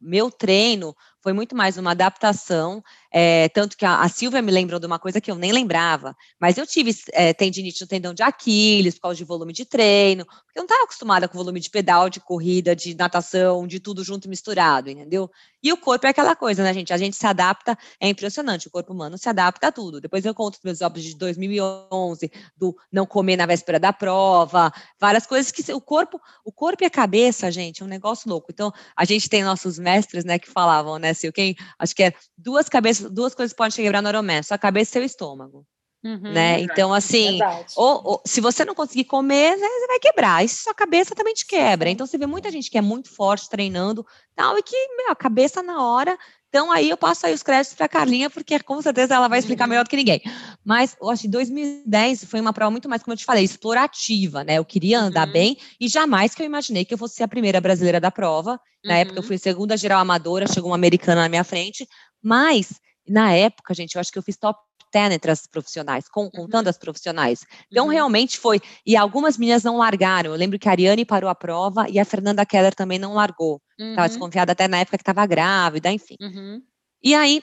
[0.00, 4.78] meu treino foi muito mais uma adaptação, é, tanto que a, a Silvia me lembrou
[4.78, 8.22] de uma coisa que eu nem lembrava, mas eu tive é, tendinite no tendão de
[8.22, 11.70] Aquiles por causa de volume de treino, porque eu não estava acostumada com volume de
[11.70, 15.30] pedal, de corrida, de natação, de tudo junto e misturado, entendeu?
[15.62, 16.92] E o corpo é aquela coisa, né, gente?
[16.92, 20.00] A gente se adapta, é impressionante, o corpo humano se adapta a tudo.
[20.00, 25.26] Depois eu conto meus óbitos de 2011, do não comer na véspera da prova, várias
[25.26, 28.48] coisas que o corpo, o corpo e a cabeça, gente, é um negócio louco.
[28.52, 32.12] Então, a gente tem nossos mestres, né, que falavam, né, Sil, quem, acho que é
[32.36, 35.66] duas cabeças, duas coisas podem te quebrar no Ironman, sua cabeça e seu estômago.
[36.04, 36.60] Uhum, né?
[36.60, 37.40] Então, assim,
[37.76, 40.44] ou, ou, se você não conseguir comer, você vai quebrar.
[40.44, 41.90] E sua cabeça também te quebra.
[41.90, 45.16] Então, você vê muita gente que é muito forte treinando, tal, e que, meu, a
[45.16, 46.16] cabeça na hora
[46.48, 49.38] então, aí eu passo aí os créditos para a Carlinha, porque com certeza ela vai
[49.38, 50.22] explicar melhor do que ninguém.
[50.64, 54.42] Mas, eu acho que 2010 foi uma prova muito mais, como eu te falei, explorativa,
[54.42, 54.54] né?
[54.54, 55.32] Eu queria andar uhum.
[55.32, 58.58] bem e jamais que eu imaginei que eu fosse ser a primeira brasileira da prova.
[58.82, 59.00] Na uhum.
[59.00, 61.86] época, eu fui segunda geral amadora, chegou uma americana na minha frente.
[62.22, 64.58] Mas, na época, gente, eu acho que eu fiz top
[64.92, 66.70] 10 entre as profissionais, com, contando uhum.
[66.70, 67.44] as profissionais.
[67.70, 67.92] Então, uhum.
[67.92, 68.60] realmente foi.
[68.84, 70.30] E algumas meninas não largaram.
[70.30, 73.60] Eu lembro que a Ariane parou a prova e a Fernanda Keller também não largou.
[73.78, 74.08] Estava uhum.
[74.08, 76.16] desconfiada até na época que estava grávida, enfim.
[76.20, 76.62] Uhum.
[77.02, 77.42] E aí,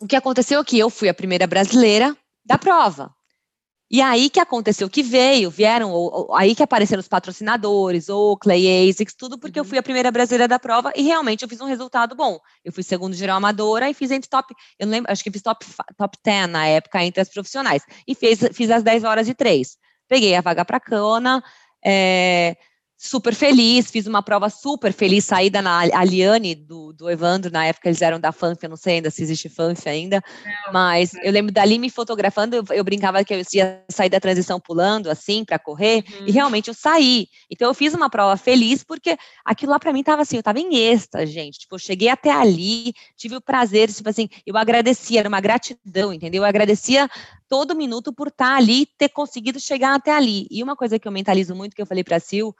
[0.00, 3.12] o que aconteceu é que eu fui a primeira brasileira da prova.
[3.90, 8.90] E aí que aconteceu que veio, vieram, ou, ou, aí que apareceram os patrocinadores, Oakley,
[8.90, 9.64] ASICS, tudo porque uhum.
[9.64, 12.38] eu fui a primeira brasileira da prova e realmente eu fiz um resultado bom.
[12.62, 15.40] Eu fui segundo geral amadora e fiz entre top, eu não lembro, acho que fiz
[15.40, 15.64] top,
[15.96, 17.82] top 10 na época entre as profissionais.
[18.06, 19.78] E fiz, fiz as 10 horas e 3.
[20.06, 21.42] Peguei a vaga para Cana,
[21.82, 22.56] é,
[23.00, 27.88] super feliz, fiz uma prova super feliz, saída na Aliane, do, do Evandro, na época
[27.88, 30.20] eles eram da FANF, eu não sei ainda se existe FANF ainda,
[30.72, 34.58] mas eu lembro dali me fotografando, eu, eu, brincava que eu ia sair da transição
[34.58, 36.26] pulando, assim, para correr, uhum.
[36.26, 37.28] e realmente eu saí.
[37.48, 40.58] Então eu fiz uma prova feliz, porque aquilo lá para mim tava assim, eu tava
[40.58, 45.20] em êxtase, gente, tipo, eu cheguei até ali, tive o prazer, tipo assim, eu agradecia,
[45.20, 46.42] era uma gratidão, entendeu?
[46.42, 47.08] Eu agradecia
[47.48, 50.48] todo minuto por estar ali, ter conseguido chegar até ali.
[50.50, 52.50] E uma coisa que eu mentalizo muito, que eu falei para a Sil,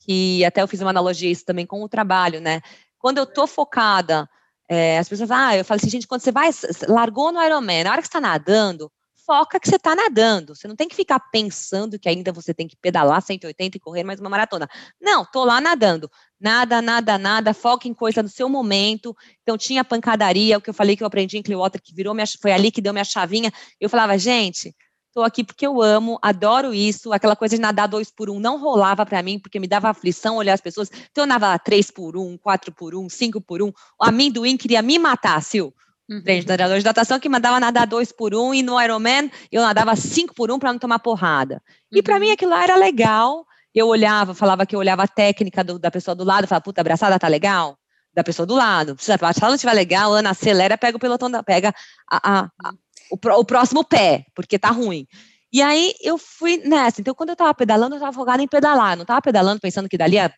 [0.00, 2.60] que até eu fiz uma analogia isso também com o trabalho, né?
[2.98, 4.28] Quando eu tô focada,
[4.68, 6.50] é, as pessoas, ah, eu falo assim, gente, quando você vai,
[6.88, 8.90] largou no Ironman, na hora que você está nadando,
[9.28, 10.56] foca que você está nadando.
[10.56, 14.02] Você não tem que ficar pensando que ainda você tem que pedalar 180 e correr
[14.02, 14.66] mais uma maratona.
[14.98, 16.10] Não, tô lá nadando.
[16.40, 19.14] Nada, nada, nada, foca em coisa no seu momento.
[19.42, 22.26] Então, tinha pancadaria, o que eu falei que eu aprendi em Clearwater, que virou minha,
[22.40, 23.52] foi ali que deu minha chavinha.
[23.78, 24.74] Eu falava, gente,
[25.08, 27.12] Estou aqui porque eu amo, adoro isso.
[27.12, 30.36] Aquela coisa de nadar dois por um não rolava para mim, porque me dava aflição
[30.36, 30.90] olhar as pessoas.
[31.10, 33.68] Então eu nadava três por um, quatro por um, cinco por um.
[33.98, 35.72] O amendoim queria me matar, Sil.
[36.08, 36.22] Uhum.
[36.22, 40.34] Treinador de natação que mandava nadar dois por um e no Ironman eu nadava cinco
[40.34, 41.62] por um para não tomar porrada.
[41.92, 42.32] E para mim uhum.
[42.34, 43.46] aquilo lá era legal.
[43.74, 46.80] Eu olhava, falava que eu olhava a técnica do, da pessoa do lado, falava, puta,
[46.80, 47.78] abraçada tá legal?
[48.14, 48.96] Da pessoa do lado.
[48.98, 51.74] Se a abraçada não estiver legal, Ana, acelera, pega o pelotão, da, pega
[52.10, 52.72] a, a, a
[53.10, 55.06] o, o próximo pé, porque tá ruim.
[55.52, 57.00] E aí eu fui nessa.
[57.00, 58.96] Então, quando eu tava pedalando, eu tava focada em pedalar.
[58.96, 60.30] Não tava pedalando pensando que dali a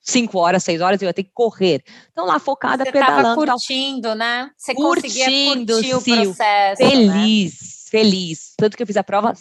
[0.00, 1.82] cinco horas, seis horas eu ia ter que correr.
[2.10, 3.40] Então, lá focada, Você pedalando.
[3.40, 4.16] Você curtindo, tal.
[4.16, 4.50] né?
[4.56, 6.82] Você curtindo, conseguia curtir o processo.
[6.82, 7.90] Feliz, né?
[7.90, 8.54] feliz.
[8.56, 9.32] Tanto que eu fiz a prova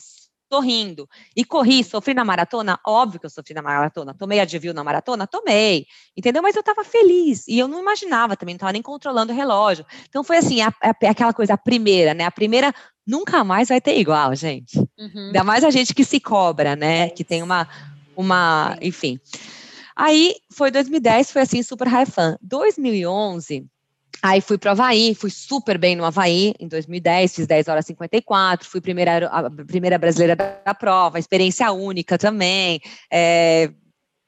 [0.51, 1.07] sorrindo.
[1.35, 2.79] E corri, sofri na maratona?
[2.85, 4.13] Óbvio que eu sofri na maratona.
[4.13, 5.27] Tomei Advil na maratona?
[5.27, 5.85] Tomei.
[6.15, 6.41] Entendeu?
[6.41, 7.47] Mas eu estava feliz.
[7.47, 9.85] E eu não imaginava também, não estava nem controlando o relógio.
[10.07, 12.25] Então foi assim, a, a, aquela coisa, a primeira, né?
[12.25, 12.73] A primeira
[13.05, 14.77] nunca mais vai ter igual, gente.
[14.97, 15.27] Uhum.
[15.27, 17.09] Ainda mais a gente que se cobra, né?
[17.09, 17.67] Que tem uma,
[18.15, 19.19] uma, enfim.
[19.95, 22.37] Aí foi 2010, foi assim super high fan.
[22.41, 23.65] 2011
[24.21, 27.85] Aí fui para o Havaí, fui super bem no Havaí em 2010, fiz 10 horas
[27.85, 32.81] 54, fui primeira, a primeira brasileira da prova, experiência única também.
[33.11, 33.69] É,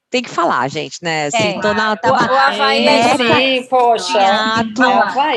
[0.09, 1.25] tem que falar, gente, né?
[1.25, 1.61] Assim, é.
[1.61, 4.17] tô na, tava, o, o Havaí nessa, é sim, poxa.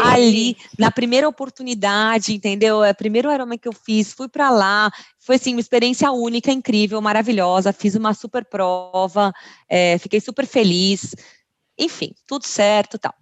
[0.05, 2.85] ali, na primeira oportunidade, entendeu?
[2.85, 6.53] É o primeiro Ironman que eu fiz, fui para lá, foi assim, uma experiência única,
[6.53, 9.33] incrível, maravilhosa, fiz uma super prova,
[9.69, 11.17] é, fiquei super feliz,
[11.77, 13.15] enfim, tudo certo tal.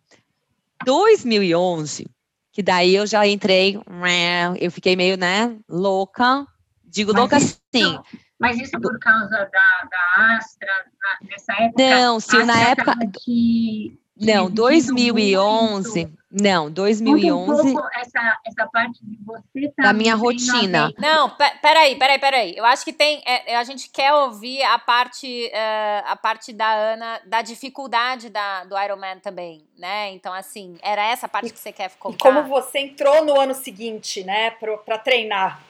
[0.85, 2.07] 2011,
[2.53, 3.81] que daí eu já entrei,
[4.61, 6.47] eu fiquei meio, né, louca.
[6.85, 7.99] Digo mas louca isso, sim.
[8.39, 10.69] Mas isso por causa da, da Astra,
[11.23, 11.83] nessa época?
[11.83, 12.95] Não, sim, na época.
[13.25, 16.05] Que não, 2011.
[16.05, 16.19] Muito.
[16.31, 17.75] Não, 2011.
[17.75, 20.93] Um essa, essa parte de você da minha rotina.
[20.99, 21.31] Não,
[21.63, 22.55] peraí, peraí, peraí.
[22.55, 23.23] Eu acho que tem.
[23.25, 28.65] É, a gente quer ouvir a parte, uh, a parte da Ana, da dificuldade da,
[28.65, 30.11] do Ironman também, né?
[30.11, 32.17] Então, assim, era essa parte que você quer contar.
[32.17, 35.63] E como você entrou no ano seguinte, né, para treinar?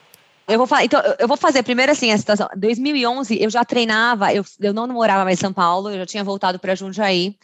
[0.49, 2.47] Eu vou, então, eu vou fazer primeiro assim a situação.
[2.57, 6.23] 2011 eu já treinava, eu, eu não morava mais em São Paulo, eu já tinha
[6.23, 7.37] voltado para Jundiaí.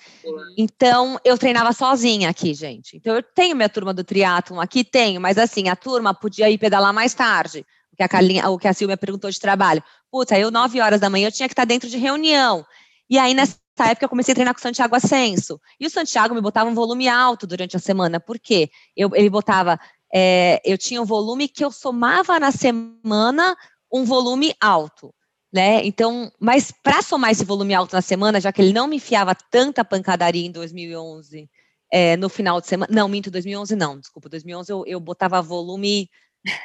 [0.57, 2.97] Então eu treinava sozinha aqui, gente.
[2.97, 6.57] Então eu tenho minha turma do triatlon aqui, tenho, mas assim, a turma podia ir
[6.57, 7.63] pedalar mais tarde.
[7.93, 9.83] O que a Carlinha, o que a Silvia perguntou de trabalho.
[10.11, 12.65] Puta, eu 9 horas da manhã eu tinha que estar dentro de reunião.
[13.07, 15.61] E aí nessa época eu comecei a treinar com o Santiago Ascenso.
[15.79, 18.19] E o Santiago me botava um volume alto durante a semana.
[18.19, 18.71] Por quê?
[18.97, 19.79] Eu, ele botava
[20.17, 23.53] é, eu tinha um volume que eu somava na semana
[23.91, 25.13] um volume alto.
[25.51, 25.85] Né?
[25.85, 29.35] Então, mas para somar esse volume alto na semana, já que ele não me enfiava
[29.35, 31.49] tanta pancadaria em 2011,
[31.91, 36.09] é, no final de semana, não, minto, 2011 não, desculpa, 2011 eu, eu botava volume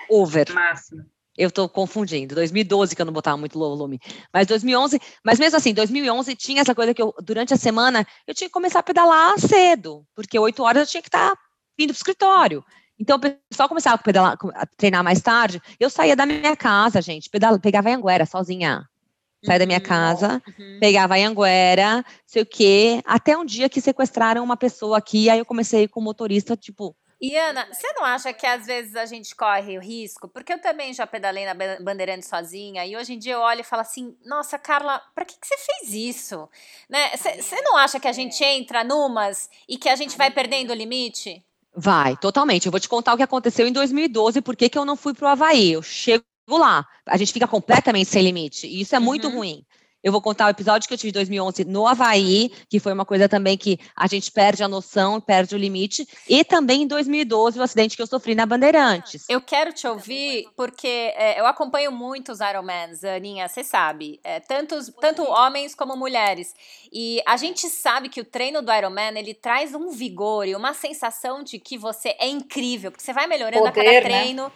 [0.08, 0.52] over.
[0.52, 1.04] Máximo.
[1.36, 4.00] Eu estou confundindo, 2012 que eu não botava muito volume,
[4.32, 8.34] mas 2011, mas mesmo assim, 2011 tinha essa coisa que eu, durante a semana, eu
[8.34, 11.42] tinha que começar a pedalar cedo, porque 8 horas eu tinha que estar tá
[11.78, 12.64] vindo para o escritório.
[13.00, 15.60] Então, o pessoal começava a, pedalar, a treinar mais tarde.
[15.80, 18.86] Eu saía da minha casa, gente, pedala, pegava a Anguera sozinha.
[19.42, 19.84] Saía uhum, da minha uhum.
[19.84, 20.78] casa, uhum.
[20.78, 23.00] pegava a Anguera, sei o quê.
[23.06, 26.94] Até um dia que sequestraram uma pessoa aqui, aí eu comecei com o motorista, tipo,
[27.22, 30.26] e Ana, você não acha que às vezes a gente corre o risco?
[30.26, 33.64] Porque eu também já pedalei na Bandeirante sozinha e hoje em dia eu olho e
[33.64, 36.48] falo assim: nossa, Carla, para que, que você fez isso?
[36.88, 37.14] Né?
[37.14, 38.56] Você não acha que a gente é.
[38.56, 41.44] entra numas e que a gente vai perdendo o limite?
[41.74, 42.66] Vai, totalmente.
[42.66, 45.26] Eu vou te contar o que aconteceu em 2012, por que eu não fui para
[45.26, 45.72] o Havaí.
[45.72, 49.36] Eu chego lá, a gente fica completamente sem limite, e isso é muito uhum.
[49.36, 49.64] ruim.
[50.02, 53.04] Eu vou contar o episódio que eu tive em 2011 no Havaí, que foi uma
[53.04, 57.58] coisa também que a gente perde a noção, perde o limite, e também em 2012
[57.58, 59.24] o acidente que eu sofri na Bandeirantes.
[59.28, 64.40] Eu quero te ouvir porque é, eu acompanho muito os Ironmans, Aninha, você sabe, é,
[64.40, 66.54] tantos, tanto homens como mulheres,
[66.92, 70.72] e a gente sabe que o treino do Ironman, ele traz um vigor e uma
[70.72, 74.00] sensação de que você é incrível, porque você vai melhorando Poder, a cada né?
[74.00, 74.52] treino, né?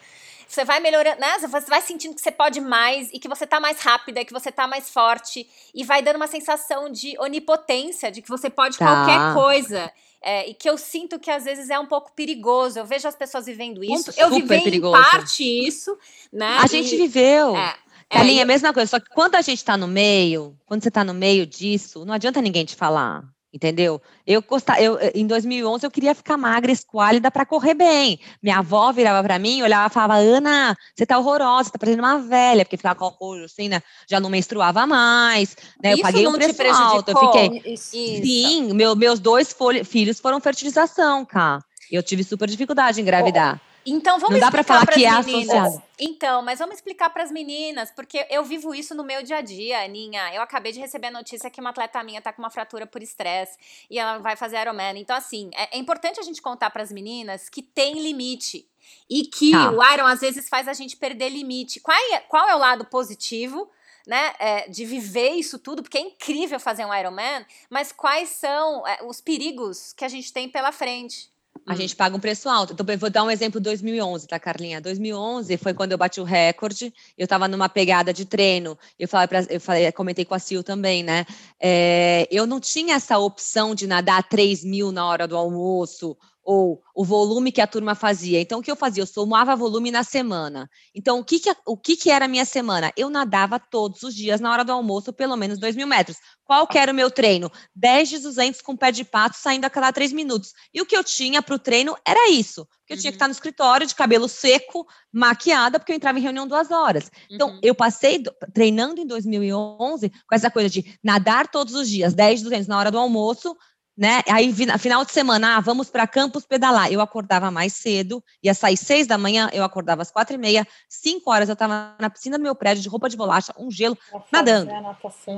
[0.48, 1.38] Você vai melhorando, né?
[1.38, 4.52] Você vai sentindo que você pode mais e que você tá mais rápida, que você
[4.52, 5.46] tá mais forte.
[5.74, 8.87] E vai dando uma sensação de onipotência, de que você pode tá.
[8.87, 9.92] qualquer coisa.
[10.22, 12.78] É, e que eu sinto que às vezes é um pouco perigoso.
[12.78, 14.12] Eu vejo as pessoas vivendo isso.
[14.12, 14.96] Super eu vivi perigoso.
[14.96, 15.98] em parte isso,
[16.33, 16.59] né?
[16.61, 17.57] A e, gente viveu.
[17.57, 17.76] É,
[18.11, 20.90] é, é a mesma coisa, só que quando a gente tá no meio, quando você
[20.90, 24.02] tá no meio disso, não adianta ninguém te falar entendeu?
[24.26, 24.42] Eu,
[24.80, 28.18] eu em 2011 eu queria ficar magra, esquálida para correr bem.
[28.42, 32.18] Minha avó virava para mim, olhava e falava: "Ana, você tá horrorosa, tá parecendo uma
[32.18, 33.80] velha", porque ficava com rojo assim, né?
[34.08, 35.92] Já não menstruava mais, né?
[35.92, 37.62] Eu paguei um preço alto, eu fiquei
[37.92, 38.26] Isso.
[38.26, 41.62] Sim, meu, meus dois filhos foram fertilização, cara.
[41.92, 43.60] Eu tive super dificuldade em engravidar.
[43.62, 43.73] Oh.
[43.86, 45.82] Então vamos Não dá para falar que é associado.
[45.98, 49.40] Então, mas vamos explicar para as meninas, porque eu vivo isso no meu dia a
[49.40, 50.34] dia, Aninha.
[50.34, 53.02] Eu acabei de receber a notícia que uma atleta minha tá com uma fratura por
[53.02, 53.56] estresse
[53.90, 54.98] e ela vai fazer Ironman.
[54.98, 58.66] Então, assim, é, é importante a gente contar para as meninas que tem limite
[59.08, 59.70] e que tá.
[59.70, 61.80] o Iron às vezes faz a gente perder limite.
[61.80, 63.70] Qual é, qual é o lado positivo?
[64.06, 68.86] Né, é, de viver isso tudo, porque é incrível fazer um Ironman, mas quais são
[68.86, 71.32] é, os perigos que a gente tem pela frente?
[71.66, 71.77] A hum.
[71.77, 72.72] gente paga um preço alto.
[72.72, 74.81] Então, eu vou dar um exemplo 2011, tá, Carlinha?
[74.81, 76.92] 2011 foi quando eu bati o recorde.
[77.16, 78.79] Eu estava numa pegada de treino.
[78.98, 81.24] Eu falei, pra, eu falei, comentei com a Sil também, né?
[81.61, 86.83] É, eu não tinha essa opção de nadar 3 mil na hora do almoço ou
[86.94, 88.40] o volume que a turma fazia.
[88.40, 89.02] Então, o que eu fazia?
[89.02, 90.70] Eu somava volume na semana.
[90.94, 92.92] Então, o que, que, o que, que era a minha semana?
[92.96, 96.18] Eu nadava todos os dias, na hora do almoço, pelo menos 2 mil metros.
[96.44, 97.50] Qual que era o meu treino?
[97.74, 100.52] 10 de 200 com pé de pato, saindo a cada 3 minutos.
[100.72, 102.68] E o que eu tinha para o treino era isso.
[102.87, 103.00] Que eu uhum.
[103.00, 106.70] tinha que estar no escritório, de cabelo seco, maquiada, porque eu entrava em reunião duas
[106.70, 107.11] horas.
[107.30, 107.61] Então, uhum.
[107.62, 112.44] eu passei treinando em 2011 com essa coisa de nadar todos os dias, 10 de
[112.44, 113.57] 200 na hora do almoço,
[113.96, 114.22] né?
[114.28, 116.92] Aí, final de semana, ah, vamos para campus pedalar.
[116.92, 120.66] Eu acordava mais cedo, ia sair seis da manhã, eu acordava às quatro e meia,
[120.88, 123.96] cinco horas eu estava na piscina do meu prédio de roupa de bolacha, um gelo,
[124.33, 124.70] nadando,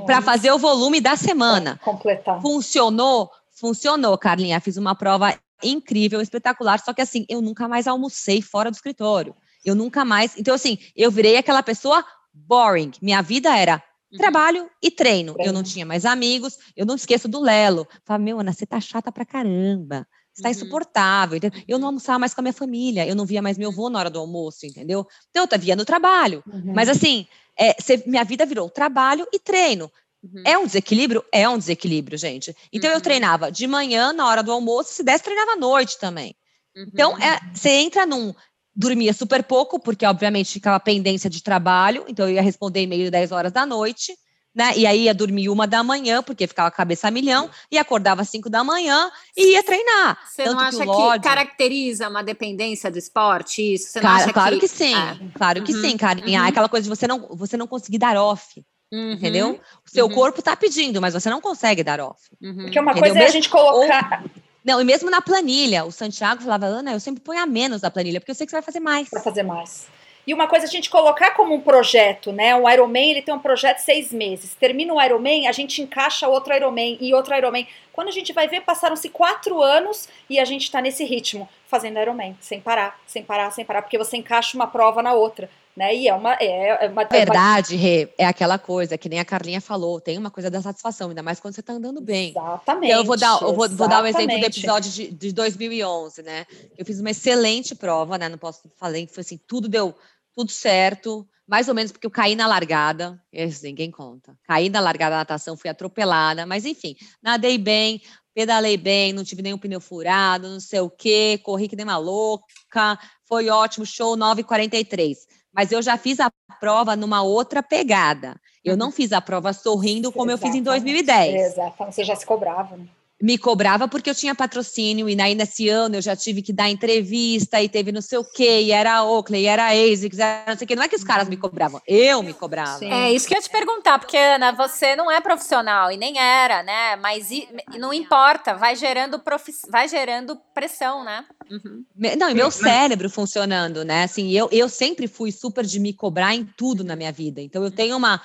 [0.05, 1.79] para fazer o volume da semana.
[1.83, 2.41] completar.
[2.41, 3.29] Funcionou?
[3.51, 4.59] Funcionou, Carlinha.
[4.59, 9.35] Fiz uma prova incrível, espetacular, só que assim, eu nunca mais almocei fora do escritório.
[9.65, 10.37] Eu nunca mais.
[10.37, 12.91] Então, assim, eu virei aquela pessoa boring.
[13.01, 14.17] Minha vida era Uhum.
[14.17, 15.33] Trabalho e treino.
[15.33, 15.49] treino.
[15.49, 17.87] Eu não tinha mais amigos, eu não esqueço do Lelo.
[18.05, 20.07] Falei, meu, Ana, você tá chata pra caramba.
[20.33, 20.55] Você tá uhum.
[20.55, 21.37] insuportável.
[21.37, 21.61] Entendeu?
[21.67, 23.99] Eu não almoçava mais com a minha família, eu não via mais meu avô na
[23.99, 25.05] hora do almoço, entendeu?
[25.29, 26.43] Então eu via no trabalho.
[26.47, 26.73] Uhum.
[26.73, 29.91] Mas assim, é, cê, minha vida virou trabalho e treino.
[30.23, 30.43] Uhum.
[30.45, 31.23] É um desequilíbrio?
[31.31, 32.55] É um desequilíbrio, gente.
[32.71, 33.01] Então eu uhum.
[33.01, 36.35] treinava de manhã, na hora do almoço, se desse, treinava à noite também.
[36.75, 38.33] Então, é, você entra num
[38.77, 43.31] dormia super pouco, porque obviamente ficava pendência de trabalho, então eu ia responder e-mail 10
[43.31, 44.15] horas da noite,
[44.53, 44.73] né?
[44.75, 48.21] E aí ia dormir uma da manhã, porque ficava a cabeça a milhão, e acordava
[48.21, 50.19] às 5 da manhã e ia treinar.
[50.27, 53.89] Você Tanto não acha que, que, caracteriza uma dependência do esporte isso?
[53.89, 55.17] Você Cara, claro que, que sim, é.
[55.33, 56.41] claro que uhum, sim, Carinha.
[56.41, 56.47] Uhum.
[56.47, 58.63] Aquela coisa de você não, você não conseguir dar off.
[58.91, 59.59] Uhum, entendeu?
[59.85, 60.13] O seu uhum.
[60.13, 62.29] corpo tá pedindo, mas você não consegue dar off.
[62.41, 62.63] Uhum.
[62.63, 63.11] Porque uma entendeu?
[63.11, 64.23] coisa é a gente colocar.
[64.23, 67.81] Ou, não, e mesmo na planilha, o Santiago falava, Ana, eu sempre ponho a menos
[67.81, 69.09] na planilha, porque eu sei que você vai fazer mais.
[69.09, 69.87] Vai fazer mais.
[70.27, 72.53] E uma coisa a gente colocar como um projeto, né?
[72.53, 74.55] O Ironman, ele tem um projeto de seis meses.
[74.55, 77.65] Termina o Ironman, a gente encaixa outro Ironman e outro Ironman.
[77.93, 81.97] Quando a gente vai ver, passaram-se quatro anos e a gente está nesse ritmo, fazendo
[81.97, 85.95] Ironman, sem parar, sem parar, sem parar, porque você encaixa uma prova na outra né?
[85.95, 86.33] E é uma.
[86.33, 90.31] É, é uma Verdade, Rê, é aquela coisa que nem a Carlinha falou, tem uma
[90.31, 92.31] coisa da satisfação, ainda mais quando você está andando bem.
[92.31, 92.89] Exatamente.
[92.89, 96.23] Então, eu vou dar, eu vou, vou dar um exemplo do episódio de, de 2011,
[96.23, 96.47] né?
[96.75, 98.27] Eu fiz uma excelente prova, né?
[98.27, 99.93] Não posso falei que foi assim, tudo deu
[100.33, 104.35] tudo certo, mais ou menos porque eu caí na largada, isso ninguém conta.
[104.47, 108.01] Caí na largada da natação, fui atropelada, mas enfim, nadei bem,
[108.33, 111.97] pedalei bem, não tive nenhum pneu furado, não sei o quê, corri que nem uma
[111.97, 118.39] louca, foi ótimo, show 9h43 mas eu já fiz a prova numa outra pegada.
[118.63, 118.77] Eu uhum.
[118.77, 120.45] não fiz a prova sorrindo como Exatamente.
[120.45, 121.51] eu fiz em 2010.
[121.53, 122.85] Exatamente, você já se cobrava, né?
[123.21, 126.69] Me cobrava porque eu tinha patrocínio, e aí nesse ano eu já tive que dar
[126.69, 130.19] entrevista, e teve não sei o quê, e era a Oakley, e era a ASICS,
[130.19, 130.75] era não sei o quê.
[130.75, 132.77] Não é que os caras me cobravam, eu me cobrava.
[132.77, 132.91] Sim.
[132.91, 136.19] É isso que eu ia te perguntar, porque, Ana, você não é profissional, e nem
[136.19, 136.95] era, né?
[136.97, 141.25] Mas e, não importa, vai gerando, profi vai gerando pressão, né?
[141.49, 141.85] Uhum.
[142.17, 144.03] Não, e meu cérebro funcionando, né?
[144.03, 147.41] Assim, eu, eu sempre fui super de me cobrar em tudo na minha vida.
[147.41, 148.21] Então, eu tenho uma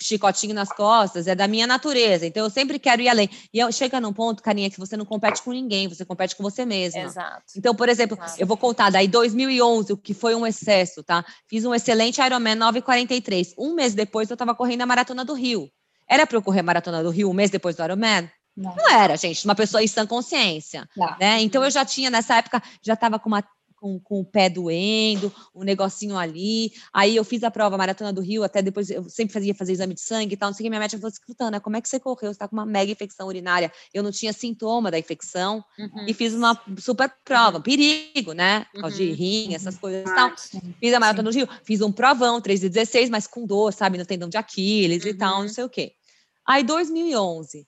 [0.00, 2.24] chicotinho nas costas, é da minha natureza.
[2.24, 3.28] Então, eu sempre quero ir além.
[3.52, 6.42] E eu, chega num ponto, carinha, que você não compete com ninguém, você compete com
[6.42, 7.00] você mesma.
[7.00, 7.42] Exato.
[7.56, 8.40] Então, por exemplo, Exato.
[8.40, 11.24] eu vou contar daí 2011, o que foi um excesso, tá?
[11.46, 13.54] Fiz um excelente Ironman 9,43.
[13.58, 15.68] Um mês depois, eu estava correndo a Maratona do Rio.
[16.08, 18.30] Era para eu correr a Maratona do Rio um mês depois do Ironman?
[18.56, 18.76] Não.
[18.76, 20.86] não era, gente, uma pessoa em sã consciência.
[21.18, 21.40] Né?
[21.40, 23.42] Então eu já tinha, nessa época, já estava com uma
[23.82, 26.72] com, com, o pé doendo, um negocinho ali.
[26.92, 29.94] Aí eu fiz a prova maratona do Rio, até depois eu sempre fazia fazer exame
[29.94, 30.50] de sangue e tal.
[30.50, 30.70] Não sei o que.
[30.70, 31.58] Minha médica falou assim: né?
[31.58, 32.30] como é que você correu?
[32.30, 33.72] Você está com uma mega infecção urinária.
[33.92, 36.06] Eu não tinha sintoma da infecção uhum.
[36.06, 37.56] e fiz uma super prova.
[37.56, 37.62] Uhum.
[37.62, 38.66] Perigo, né?
[38.76, 38.88] Uhum.
[38.88, 40.32] de rim, essas coisas e tal.
[40.78, 43.98] Fiz a maratona do Rio, fiz um provão, 3 e 16, mas com dor, sabe?
[43.98, 45.48] No tendão de Aquiles e tal, não uhum.
[45.48, 45.92] sei o quê.
[46.46, 47.66] Aí, 2011,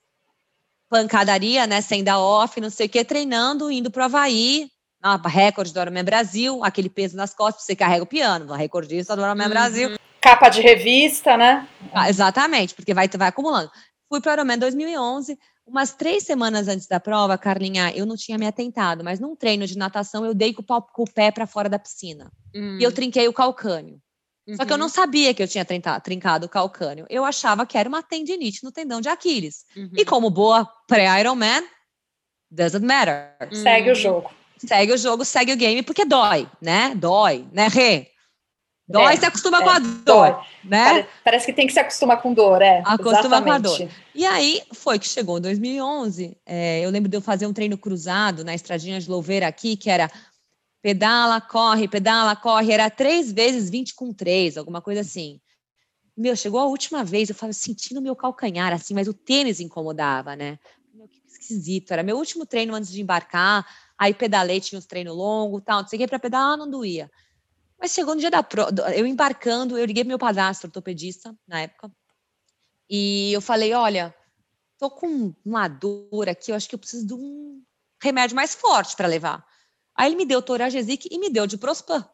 [0.89, 1.81] pancadaria, né?
[1.81, 4.69] Sem dar off, não sei o quê, treinando, indo para o Havaí,
[5.05, 9.21] ah, recorde do Ironman Brasil, aquele peso nas costas, você carrega o piano, recordista do
[9.21, 9.49] Ironman uhum.
[9.51, 9.89] Brasil.
[10.19, 11.67] Capa de revista, né?
[11.93, 13.69] Ah, exatamente, porque vai, vai acumulando.
[14.09, 18.35] Fui para o Ironman 2011, umas três semanas antes da prova, Carlinha, eu não tinha
[18.35, 21.45] me atentado, mas num treino de natação eu dei com o, com o pé para
[21.45, 22.31] fora da piscina.
[22.55, 22.79] Uhum.
[22.79, 24.01] E eu trinquei o calcânio.
[24.47, 24.55] Uhum.
[24.55, 24.91] Só que eu não uhum.
[24.91, 25.65] sabia que eu tinha
[26.01, 27.05] trincado o calcânio.
[27.11, 29.65] Eu achava que era uma tendinite no tendão de Aquiles.
[29.77, 29.91] Uhum.
[29.95, 31.63] E como boa pré-Ironman,
[32.49, 33.35] doesn't matter.
[33.51, 34.31] Segue o jogo.
[34.57, 36.93] Segue o jogo, segue o game, porque dói, né?
[36.95, 38.11] Dói, né, Rê?
[38.87, 40.35] Dói, é, se acostuma é, com a dor, dói.
[40.63, 41.07] né?
[41.23, 42.83] Parece que tem que se acostumar com dor, é.
[42.85, 43.89] Acostuma com a dor.
[44.13, 47.77] E aí, foi que chegou em 2011, é, eu lembro de eu fazer um treino
[47.77, 50.09] cruzado na estradinha de Louveira aqui, que era
[50.83, 55.41] pedala, corre, pedala, corre, era três vezes 20 com três, alguma coisa assim.
[56.15, 60.35] Meu, chegou a última vez, eu estava sentindo meu calcanhar, assim, mas o tênis incomodava,
[60.35, 60.59] né?
[60.93, 63.65] Meu, que esquisito, era meu último treino antes de embarcar,
[63.97, 67.09] aí pedalei, tinha uns treinos longos, tal, não sei o que, para pedalar não doía.
[67.79, 71.61] Mas chegou no dia da prova, eu embarcando, eu liguei pro meu padrasto, ortopedista, na
[71.61, 71.91] época,
[72.89, 74.15] e eu falei, olha,
[74.77, 77.61] tô com uma dor aqui, eu acho que eu preciso de um
[78.01, 79.45] remédio mais forte para levar.
[79.95, 82.07] Aí ele me deu Toragesic e me deu de Prospan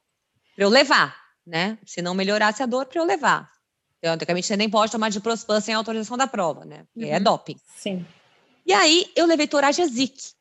[0.55, 1.15] para eu levar,
[1.45, 1.77] né?
[1.85, 3.51] Se não melhorasse a dor, para eu levar.
[3.99, 6.85] Teoricamente, você nem pode tomar de Prospan sem autorização da prova, né?
[6.93, 7.15] Porque é uhum.
[7.15, 7.59] é doping.
[7.75, 8.05] Sim.
[8.65, 10.33] E aí eu levei Toragesic.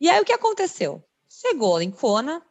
[0.00, 1.02] E aí o que aconteceu?
[1.28, 2.42] Chegou em Kona,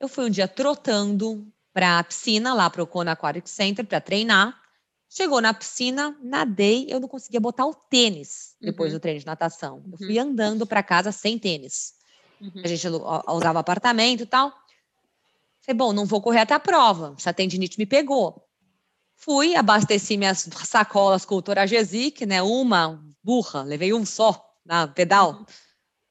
[0.00, 4.00] eu fui um dia trotando para a piscina, lá para o Kona Aquatic Center, para
[4.00, 4.60] treinar.
[5.08, 8.98] Chegou na piscina, nadei, eu não conseguia botar o tênis depois uhum.
[8.98, 9.82] do treino de natação.
[9.92, 10.28] Eu fui uhum.
[10.28, 11.94] andando para casa sem tênis.
[12.40, 12.62] Uhum.
[12.64, 12.86] A gente
[13.28, 14.52] usava apartamento e tal.
[15.60, 17.14] Falei, bom, não vou correr até a prova.
[17.18, 18.44] Se a tendinite me pegou.
[19.16, 22.42] Fui, abasteci minhas sacolas com o Toragesic, né?
[22.42, 25.46] Uma burra, levei um só na pedal.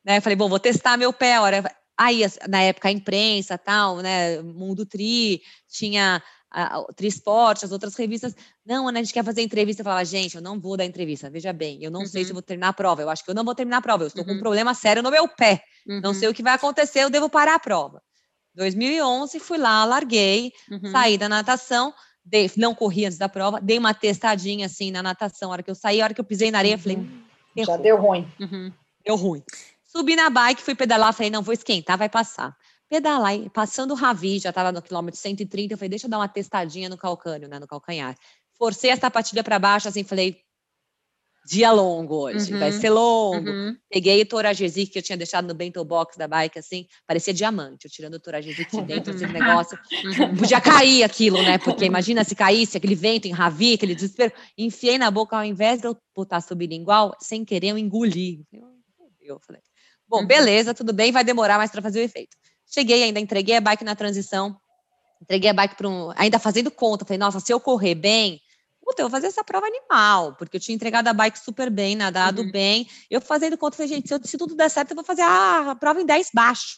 [0.06, 0.14] Uhum.
[0.14, 0.22] Né?
[0.22, 1.40] Falei, bom, vou testar meu pé.
[1.40, 1.64] Hora.
[1.98, 4.42] Aí, na época, a imprensa, tal, né?
[4.42, 6.22] Mundo Tri, tinha
[6.54, 8.36] a, a Trisport, as outras revistas.
[8.66, 9.82] Não, Ana, a gente quer fazer entrevista.
[9.82, 11.30] Eu falava, gente, eu não vou dar entrevista.
[11.30, 12.06] Veja bem, eu não uhum.
[12.06, 12.36] sei se uhum.
[12.36, 13.02] vou terminar a prova.
[13.02, 14.04] Eu acho que eu não vou terminar a prova.
[14.04, 14.28] Eu estou uhum.
[14.28, 14.42] com um uhum.
[14.42, 15.64] problema sério no meu pé.
[15.88, 16.02] Uhum.
[16.02, 18.02] Não sei o que vai acontecer, eu devo parar a prova.
[18.56, 20.92] 2011, fui lá, larguei, uhum.
[20.92, 21.92] saí da natação,
[22.24, 25.50] dei, não corri antes da prova, dei uma testadinha assim na natação.
[25.50, 27.00] A hora que eu saí, a hora que eu pisei na areia, falei.
[27.58, 28.28] Já deu ruim.
[29.06, 29.44] Deu ruim.
[29.96, 32.56] Subi na bike, fui pedalar, falei, não, vou esquentar, vai passar
[32.94, 36.28] pedalar, passando o Ravi, já estava no quilômetro 130, eu falei, deixa eu dar uma
[36.28, 38.16] testadinha no calcânio, né, no calcanhar.
[38.56, 40.38] Forcei a sapatilha para baixo, assim, falei,
[41.48, 43.50] dia longo hoje, uhum, vai ser longo.
[43.50, 43.76] Uhum.
[43.90, 47.86] Peguei o Toragesic que eu tinha deixado no bento box da bike, assim, parecia diamante,
[47.86, 49.78] eu tirando o Toragesic de dentro, esse negócio.
[50.04, 50.36] Uhum.
[50.36, 54.34] Podia cair aquilo, né, porque imagina se caísse, aquele vento em Ravi, aquele desespero.
[54.56, 58.46] Enfiei na boca, ao invés de eu botar sublingual, sem querer, eu engoli.
[59.22, 59.62] Eu falei,
[60.08, 60.28] bom, uhum.
[60.28, 62.36] beleza, tudo bem, vai demorar mais para fazer o efeito.
[62.66, 64.56] Cheguei ainda, entreguei a bike na transição,
[65.22, 66.12] entreguei a bike para um.
[66.16, 68.42] Ainda fazendo conta, falei, nossa, se eu correr bem,
[68.84, 71.96] puta, eu vou fazer essa prova animal, porque eu tinha entregado a bike super bem,
[71.96, 72.52] nadado uhum.
[72.52, 72.88] bem.
[73.10, 75.72] Eu fazendo conta, falei, gente, se, eu, se, tudo der certo, eu vou fazer a,
[75.72, 76.78] a prova em 10 baixo.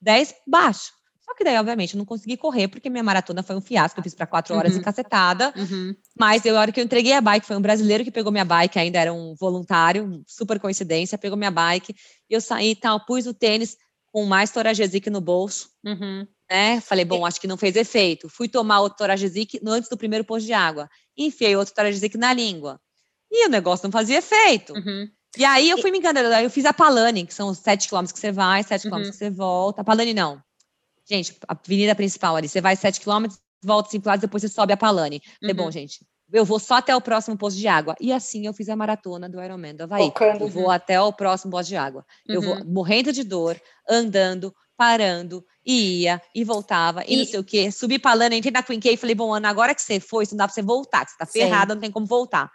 [0.00, 0.92] 10 baixo.
[1.24, 4.02] Só que daí, obviamente, eu não consegui correr, porque minha maratona foi um fiasco, eu
[4.02, 4.80] fiz para quatro horas uhum.
[4.80, 5.52] e cacetada.
[5.56, 5.94] Uhum.
[6.18, 8.44] Mas eu, a hora que eu entreguei a bike, foi um brasileiro que pegou minha
[8.44, 11.94] bike, ainda era um voluntário, super coincidência, pegou minha bike,
[12.28, 13.76] e eu saí e tal, pus o tênis,
[14.12, 16.26] com mais Toragesic no bolso, uhum.
[16.50, 16.80] né?
[16.82, 18.28] Falei, bom, acho que não fez efeito.
[18.28, 20.88] Fui tomar o Toragesic antes do primeiro posto de água.
[21.16, 22.78] Enfiei outro Toragesic na língua.
[23.30, 24.74] E o negócio não fazia efeito.
[24.74, 25.08] Uhum.
[25.38, 26.28] E aí eu fui me enganando.
[26.28, 28.90] Eu fiz a Palani, que são os sete quilômetros que você vai, sete uhum.
[28.90, 29.80] quilômetros que você volta.
[29.80, 30.42] A Palani não.
[31.08, 32.48] Gente, a avenida principal ali.
[32.48, 35.20] Você vai sete quilômetros, volta cinco quilômetros, depois você sobe a Palani.
[35.40, 35.72] Falei, bom, uhum.
[35.72, 37.94] gente, eu vou só até o próximo posto de água.
[38.00, 40.04] E assim eu fiz a maratona do Ironman do Havaí.
[40.04, 40.44] Focando.
[40.44, 42.04] Eu vou até o próximo posto de água.
[42.28, 42.34] Uhum.
[42.34, 42.64] Eu vou uhum.
[42.66, 47.70] morrendo de dor, andando, parando, e ia, e voltava, e, e, não sei o quê.
[47.70, 50.24] Subi pra lana, entrei na Queen K e falei, bom, Ana, agora que você foi,
[50.24, 52.50] isso não dá pra você voltar, que você tá ferrada, não tem como voltar.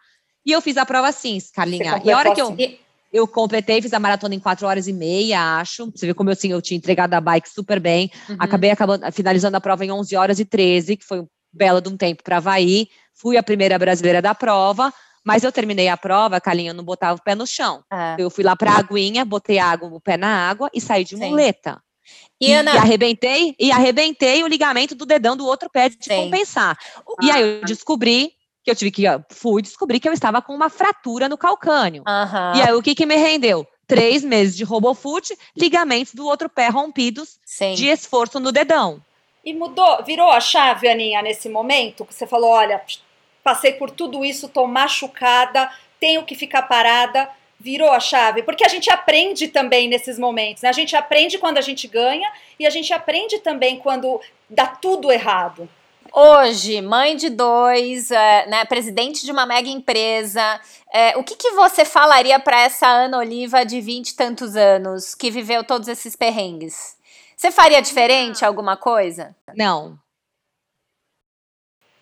[0.45, 2.01] E eu fiz a prova assim, Carlinha.
[2.03, 2.79] E a hora que eu, assim?
[3.11, 5.89] Eu completei, fiz a maratona em quatro horas e meia, acho.
[5.91, 8.11] Você vê como eu, assim, eu tinha entregado a bike super bem.
[8.29, 8.35] Uhum.
[8.39, 11.89] Acabei acabando, finalizando a prova em 11 horas e 13, que foi um belo de
[11.89, 12.87] um tempo para Havaí.
[13.13, 14.93] Fui a primeira brasileira da prova.
[15.25, 17.83] Mas eu terminei a prova, Carlinha, eu não botava o pé no chão.
[17.91, 18.15] É.
[18.17, 21.17] Eu fui lá para a aguinha, botei água, o pé na água e saí de
[21.17, 21.29] Sim.
[21.29, 21.81] muleta.
[22.39, 22.73] E, Ana...
[22.73, 26.15] e, arrebentei, e arrebentei o ligamento do dedão do outro pé de Sim.
[26.15, 26.77] compensar.
[27.21, 28.36] E aí eu descobri
[28.67, 32.03] que eu tive que, fui descobrir que eu estava com uma fratura no calcânio.
[32.05, 32.59] Uhum.
[32.59, 33.65] E aí o que que me rendeu?
[33.87, 37.75] Três meses de robofoot, ligamentos do outro pé rompidos Sim.
[37.75, 39.01] de esforço no dedão.
[39.45, 42.03] E mudou, virou a chave, Aninha, nesse momento?
[42.03, 42.81] Que você falou, olha,
[43.41, 48.43] passei por tudo isso, tô machucada, tenho que ficar parada, virou a chave?
[48.43, 50.67] Porque a gente aprende também nesses momentos, né?
[50.67, 55.09] A gente aprende quando a gente ganha e a gente aprende também quando dá tudo
[55.09, 55.69] errado.
[56.13, 60.59] Hoje, mãe de dois, é, né, presidente de uma mega empresa,
[60.93, 65.13] é, o que, que você falaria para essa Ana Oliva de vinte e tantos anos,
[65.13, 66.97] que viveu todos esses perrengues?
[67.35, 69.35] Você faria diferente alguma coisa?
[69.55, 69.99] Não,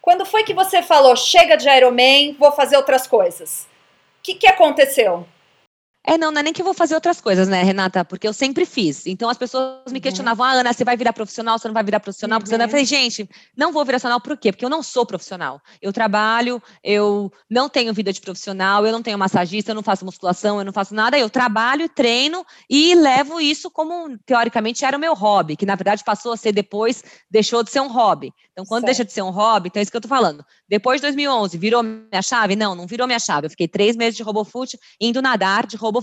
[0.05, 3.63] quando foi que você falou, chega de Ironman, vou fazer outras coisas?
[3.63, 5.27] O que, que aconteceu?
[6.07, 8.05] É, não, não é nem que eu vou fazer outras coisas, né, Renata?
[8.05, 9.07] Porque eu sempre fiz.
[9.07, 10.01] Então as pessoas me uhum.
[10.01, 12.39] questionavam, ah, Ana, você vai virar profissional, você não vai virar profissional?
[12.39, 12.61] Uhum.
[12.61, 13.27] Eu falei, gente,
[13.57, 14.51] não vou virar profissional por quê?
[14.51, 15.59] Porque eu não sou profissional.
[15.81, 20.05] Eu trabalho, eu não tenho vida de profissional, eu não tenho massagista, eu não faço
[20.05, 21.17] musculação, eu não faço nada.
[21.17, 26.03] Eu trabalho, treino e levo isso como, teoricamente, era o meu hobby, que na verdade
[26.03, 28.31] passou a ser depois, deixou de ser um hobby.
[28.51, 28.85] Então, quando certo.
[28.85, 30.45] deixa de ser um hobby, então é isso que eu tô falando.
[30.69, 32.55] Depois de 2011, virou minha chave?
[32.55, 33.47] Não, não virou minha chave.
[33.47, 35.94] Eu fiquei três meses de RoboFoot indo nadar de RoboFoot.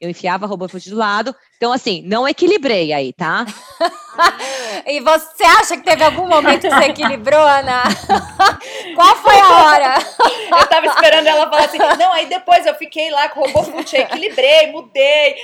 [0.00, 1.34] Eu enfiava RoboFoot do lado.
[1.56, 3.46] Então, assim, não equilibrei aí, tá?
[4.86, 7.82] e você acha que teve algum momento que você equilibrou, Ana?
[8.94, 9.94] Qual foi a hora?
[10.60, 13.96] eu tava esperando ela falar assim, não, aí depois eu fiquei lá com o RoboFoot,
[13.96, 15.36] equilibrei, mudei,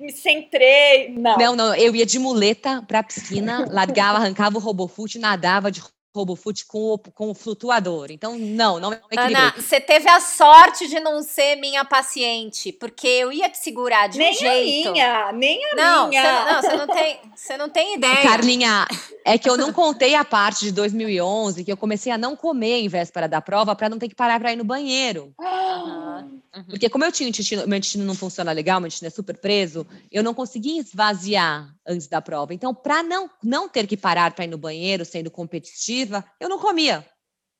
[0.00, 1.10] me centrei.
[1.10, 1.36] Não.
[1.36, 5.80] não, não, eu ia de muleta pra piscina, largava, arrancava o RoboFoot, nadava de
[6.18, 8.10] RoboFoot com o, com o flutuador.
[8.10, 13.06] Então, não, não é Ana, você teve a sorte de não ser minha paciente, porque
[13.06, 14.92] eu ia te segurar de nem um jeito.
[14.92, 16.22] Nem a minha, nem a não, minha.
[16.22, 18.22] Cê, não, você não tem, você não tem ideia.
[18.22, 18.86] Carlinha,
[19.24, 22.80] é que eu não contei a parte de 2011 que eu comecei a não comer
[22.80, 25.32] em véspera da prova para não ter que parar para ir no banheiro.
[25.38, 26.40] Uhum.
[26.68, 29.86] Porque como eu tinha intestino, meu intestino não funciona legal, meu intestino é super preso,
[30.10, 32.54] eu não conseguia esvaziar antes da prova.
[32.54, 36.58] Então, para não não ter que parar para ir no banheiro, sendo competitiva, eu não
[36.58, 37.06] comia.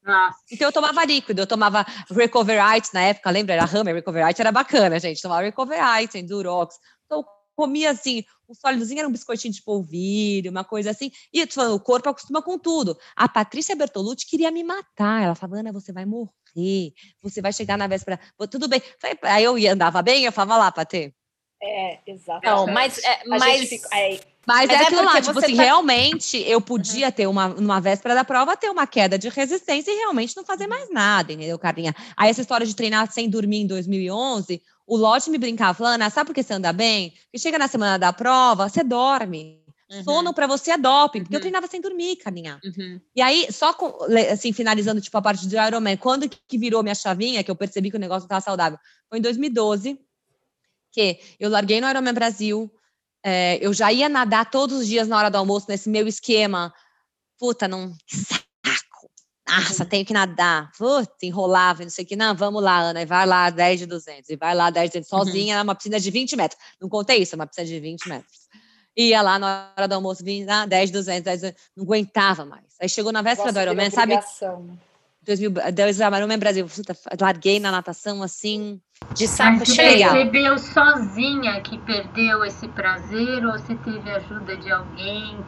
[0.03, 0.39] Nossa.
[0.51, 3.55] Então eu tomava líquido, eu tomava Recoverite na época, lembra?
[3.55, 5.21] Era Hammer, Recoverite era bacana, gente.
[5.21, 6.77] Tomava Recoverite, Endurox.
[7.05, 7.25] Então eu
[7.55, 11.11] comia assim, um sólidozinho era um biscoitinho de polvilho, uma coisa assim.
[11.33, 12.97] E falando, o corpo acostuma com tudo.
[13.15, 15.23] A Patrícia Bertolucci queria me matar.
[15.23, 16.31] Ela falava, Ana, você vai morrer,
[17.23, 18.19] você vai chegar na véspera.
[18.51, 18.83] Tudo bem.
[19.23, 21.13] Aí eu andava bem, eu falava lá, Patê.
[21.61, 22.45] É, exatamente.
[22.45, 24.11] Não, mas, é, mas, fica, é,
[24.47, 25.63] mas, mas, é, é aquilo lá, tipo assim, tá...
[25.63, 27.13] realmente eu podia uhum.
[27.13, 30.69] ter uma, numa véspera da prova, ter uma queda de resistência e realmente não fazer
[30.69, 31.95] mais nada, entendeu, Carlinha?
[32.17, 36.29] Aí essa história de treinar sem dormir em 2011, o Lote me brincava, falando, sabe
[36.29, 37.11] por que você anda bem?
[37.25, 39.61] Porque chega na semana da prova, você dorme.
[39.91, 40.05] Uhum.
[40.05, 41.39] Sono para você é doping, porque uhum.
[41.39, 42.61] eu treinava sem dormir, caminhar.
[42.63, 43.01] Uhum.
[43.17, 43.97] E aí, só com,
[44.31, 47.91] assim, finalizando, tipo, a parte do Ironman, quando que virou minha chavinha, que eu percebi
[47.91, 48.79] que o negócio estava saudável?
[49.09, 49.99] Foi em 2012,
[50.93, 52.71] que eu larguei no Ironman Brasil,
[53.25, 56.73] é, eu já ia nadar todos os dias na hora do almoço, nesse meu esquema.
[57.39, 57.95] Puta, não
[59.49, 60.71] nossa, tenho que nadar.
[60.77, 62.17] Putz, enrolava, não sei o que.
[62.17, 65.01] Não, vamos lá, Ana, e vai lá 10 de 200, e vai lá 10 de
[65.01, 65.19] 200, uhum.
[65.19, 65.65] sozinha, uhum.
[65.65, 66.61] numa piscina de 20 metros.
[66.81, 68.49] Não contei isso, é uma piscina de 20 metros.
[68.99, 72.65] Ia lá na hora do almoço, vinha lá, 10, 200, 10, 200, não aguentava mais.
[72.81, 74.19] Aí chegou na véspera do Ironman, sabe?
[75.23, 76.67] 2000, Deus Ironman Brasil,
[77.21, 78.81] larguei na natação assim,
[79.15, 79.99] de saco cheio.
[79.99, 85.39] Você percebeu sozinha que perdeu esse prazer ou você teve ajuda de alguém?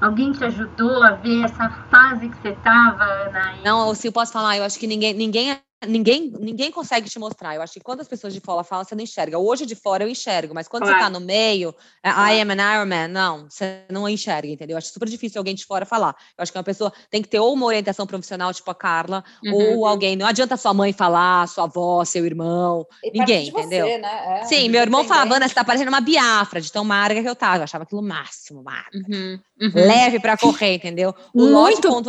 [0.00, 3.56] Alguém te ajudou a ver essa fase que você estava, Ana?
[3.64, 7.54] Não, se eu posso falar, eu acho que ninguém, ninguém ninguém, ninguém consegue te mostrar.
[7.54, 9.38] Eu acho que quando as pessoas de fora falam, você não enxerga.
[9.38, 10.98] Hoje de fora eu enxergo, mas quando claro.
[10.98, 14.74] você tá no meio, é, I am an Iron Man, não, você não enxerga, entendeu?
[14.74, 16.14] Eu acho super difícil alguém de fora falar.
[16.36, 19.24] Eu acho que uma pessoa tem que ter ou uma orientação profissional, tipo a Carla,
[19.44, 19.78] uhum.
[19.78, 20.16] ou alguém.
[20.16, 23.86] Não adianta sua mãe falar, sua avó, seu irmão, e ninguém, entendeu?
[23.86, 24.40] Você, né?
[24.40, 27.28] é, Sim, meu irmão falava, Ana, você tá parecendo uma biafra de tão marga que
[27.28, 27.58] eu tava.
[27.58, 28.90] Eu achava aquilo máximo, marga.
[28.94, 29.38] Uhum.
[29.60, 29.70] Uhum.
[29.74, 31.14] Leve para correr, entendeu?
[31.34, 31.88] O Muito...
[31.88, 32.02] Um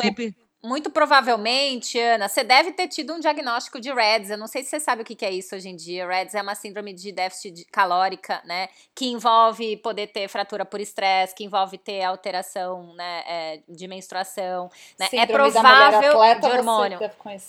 [0.63, 4.29] muito provavelmente, Ana, você deve ter tido um diagnóstico de REDS.
[4.29, 6.07] Eu não sei se você sabe o que é isso hoje em dia.
[6.07, 8.69] REDS é uma síndrome de déficit calórica, né?
[8.95, 14.71] Que envolve poder ter fratura por estresse, que envolve ter alteração né, é, de menstruação.
[14.97, 15.09] Né?
[15.11, 16.99] É provável atleta, de hormônio.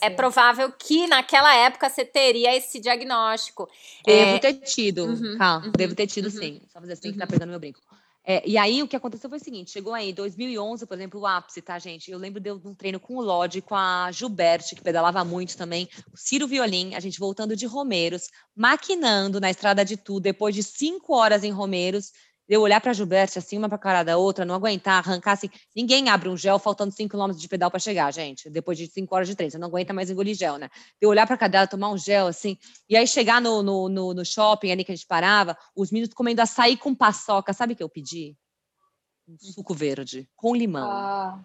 [0.01, 3.71] É provável que naquela época você teria esse diagnóstico.
[4.05, 4.39] Devo é...
[4.41, 6.61] ter tido, uhum, uhum, devo ter tido uhum, sim.
[6.73, 7.13] Só fazer assim uhum.
[7.13, 7.31] que tá uhum.
[7.31, 7.81] pegando meu brinco.
[8.27, 11.27] É, e aí o que aconteceu foi o seguinte: chegou aí 2011, por exemplo, o
[11.27, 12.11] ápice, tá, gente?
[12.11, 15.89] Eu lembro de um treino com o Lodi, com a Gilberte, que pedalava muito também,
[16.13, 20.63] o Ciro Violim, a gente voltando de Romeiros, maquinando na estrada de tudo, depois de
[20.63, 22.13] cinco horas em Romeiros,
[22.49, 25.33] eu olhar para a Gilberte assim, uma para a cara da outra, não aguentar, arrancar
[25.33, 25.49] assim.
[25.75, 28.51] Ninguém abre um gel faltando 5 km de pedal para chegar, gente.
[28.51, 30.69] Depois de 5 horas de treino, você não aguenta mais engolir gel, né?
[31.01, 32.57] Eu olhar para a cadela, tomar um gel assim,
[32.89, 36.15] e aí chegar no, no, no, no shopping ali que a gente parava, os meninos
[36.15, 37.53] comendo açaí com paçoca.
[37.53, 38.37] Sabe o que eu pedi?
[39.27, 40.91] Um suco verde com limão.
[40.91, 41.43] Ah.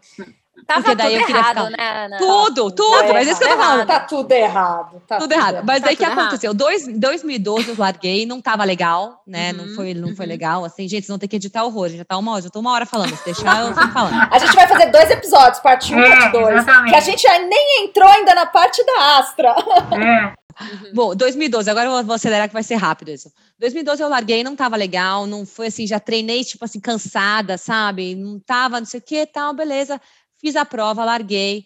[0.66, 1.70] Tava Porque daí tudo eu errado, ficar...
[1.70, 2.18] né, Ana?
[2.18, 3.04] Tudo, tudo.
[3.04, 3.88] É mas isso que eu tô falando.
[3.88, 5.02] Tá tudo errado.
[5.08, 5.64] Tá tudo, tudo errado.
[5.66, 6.54] Mas tá daí o que aconteceu?
[6.54, 9.52] Dois, 2012 eu larguei, não tava legal, né?
[9.52, 10.16] Uhum, não foi, não uhum.
[10.16, 10.66] foi legal.
[10.66, 11.90] Assim, gente, vocês vão ter que editar horror.
[11.90, 13.16] Já tá uma hora, já tô uma hora falando.
[13.16, 14.28] Se deixar, eu fico falando.
[14.32, 16.66] A gente vai fazer dois episódios, parte 1 um, e parte 2.
[16.90, 19.56] Que a gente nem entrou ainda na parte da Astra.
[19.92, 20.40] É.
[20.60, 20.94] Uhum.
[20.94, 23.32] Bom, 2012, agora eu vou acelerar que vai ser rápido isso.
[23.60, 28.14] 2012 eu larguei, não tava legal, não foi assim, já treinei, tipo assim, cansada, sabe?
[28.16, 30.02] Não tava, não sei o que, tal, beleza.
[30.40, 31.66] Fiz a prova, larguei.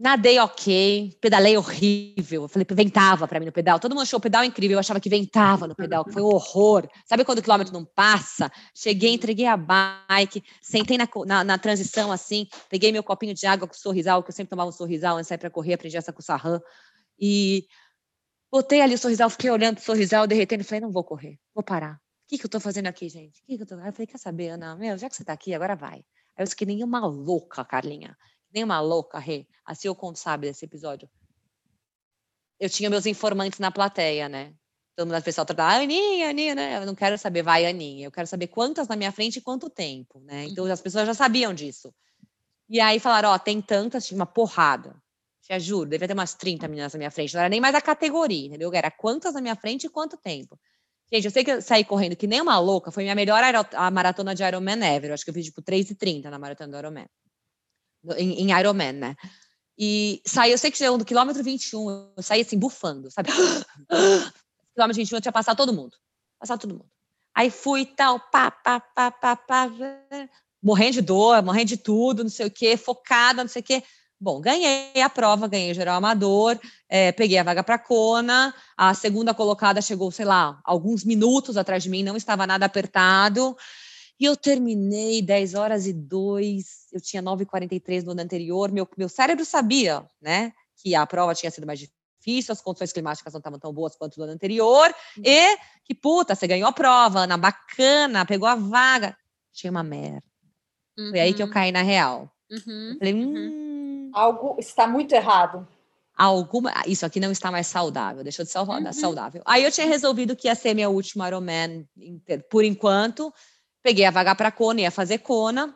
[0.00, 2.44] Nadei ok, pedalei horrível.
[2.44, 3.78] Eu falei, ventava para mim no pedal.
[3.78, 6.26] Todo mundo achou o pedal incrível, eu achava que ventava no pedal, que foi um
[6.26, 6.88] horror.
[7.04, 8.50] Sabe quando o quilômetro não passa?
[8.74, 13.68] Cheguei, entreguei a bike, sentei na, na, na transição assim, peguei meu copinho de água
[13.68, 16.14] com sorrisal, que eu sempre tomava um sorrisal antes de sair para correr, aprendi essa
[16.14, 16.60] com o Sarran.
[17.18, 17.66] E
[18.50, 21.96] botei ali o sorrisal, fiquei olhando o sorrisal, derretendo, falei, não vou correr, vou parar.
[21.96, 23.42] O que, que eu tô fazendo aqui, gente?
[23.42, 23.74] O que, que eu tô...
[23.74, 24.76] Eu falei, quer saber, Ana?
[24.76, 26.02] Meu, já que você tá aqui, agora vai.
[26.36, 28.16] Aí eu fiquei nem uma louca, Carlinha.
[28.52, 29.46] Nem uma louca, Rê.
[29.64, 31.08] Assim eu conto, sabe, desse episódio.
[32.58, 34.54] Eu tinha meus informantes na plateia, né?
[34.96, 36.76] Todo mundo, o pessoal tratava, ah, Aninha, Aninha, né?
[36.76, 38.06] Eu não quero saber, vai, Aninha.
[38.06, 40.44] Eu quero saber quantas na minha frente e quanto tempo, né?
[40.44, 40.72] Então uhum.
[40.72, 41.94] as pessoas já sabiam disso.
[42.68, 44.94] E aí falaram, ó, tem tantas, tinha uma porrada.
[45.42, 47.34] Te juro, devia ter umas 30 meninas na minha frente.
[47.34, 48.70] Não era nem mais a categoria, entendeu?
[48.72, 50.58] Era quantas na minha frente e quanto tempo.
[51.12, 52.92] Gente, eu sei que eu saí correndo que nem uma louca.
[52.92, 53.42] Foi minha melhor
[53.74, 55.10] a maratona de Ironman ever.
[55.10, 57.06] Eu acho que eu fiz, tipo, 3,30 na maratona do Ironman.
[58.16, 59.16] Em, em Ironman, né?
[59.76, 63.30] E saí, eu sei que chegou no quilômetro 21, eu saí assim, bufando, sabe?
[64.74, 65.96] quilômetro 21 eu tinha passado todo mundo.
[66.38, 66.90] Passado todo mundo.
[67.34, 69.70] Aí fui tal, pá, pá, pá, pá, pá,
[70.62, 73.82] morrendo de dor, morrendo de tudo, não sei o quê, focada, não sei o quê.
[74.22, 76.60] Bom, ganhei a prova, ganhei geral amador,
[76.90, 81.82] é, peguei a vaga para Kona, a segunda colocada chegou, sei lá, alguns minutos atrás
[81.82, 83.56] de mim, não estava nada apertado,
[84.20, 89.08] e eu terminei 10 horas e 2, eu tinha 9h43 no ano anterior, meu, meu
[89.08, 93.58] cérebro sabia, né, que a prova tinha sido mais difícil, as condições climáticas não estavam
[93.58, 95.22] tão boas quanto no ano anterior, uhum.
[95.24, 99.16] e que puta, você ganhou a prova, Ana, bacana, pegou a vaga,
[99.50, 100.22] tinha uma merda.
[100.98, 101.08] Uhum.
[101.08, 101.52] Foi aí que eu uhum.
[101.52, 102.30] caí na real.
[102.50, 102.96] Uhum.
[102.98, 103.36] falei, uhum.
[103.36, 103.70] hum,
[104.12, 105.66] Algo está muito errado.
[106.16, 108.92] Alguma, isso aqui não está mais saudável, deixou de ser uhum.
[108.92, 109.42] saudável.
[109.46, 111.88] Aí eu tinha resolvido que ia ser minha última Ironman
[112.50, 113.32] por enquanto.
[113.82, 115.74] Peguei a vaga para Kona, ia fazer Kona.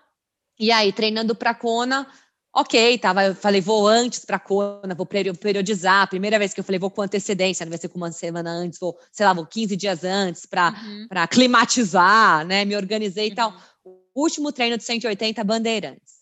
[0.58, 2.06] E aí, treinando para Kona,
[2.54, 6.08] ok, tava, eu falei, vou antes para Kona, vou periodizar.
[6.08, 8.78] Primeira vez que eu falei, vou com antecedência, não vai ser com uma semana antes,
[8.78, 11.08] vou, sei lá, vou 15 dias antes para uhum.
[11.30, 12.64] climatizar, né?
[12.64, 13.32] Me organizei uhum.
[13.32, 13.54] e tal.
[13.82, 16.13] O último treino de 180 bandeirantes.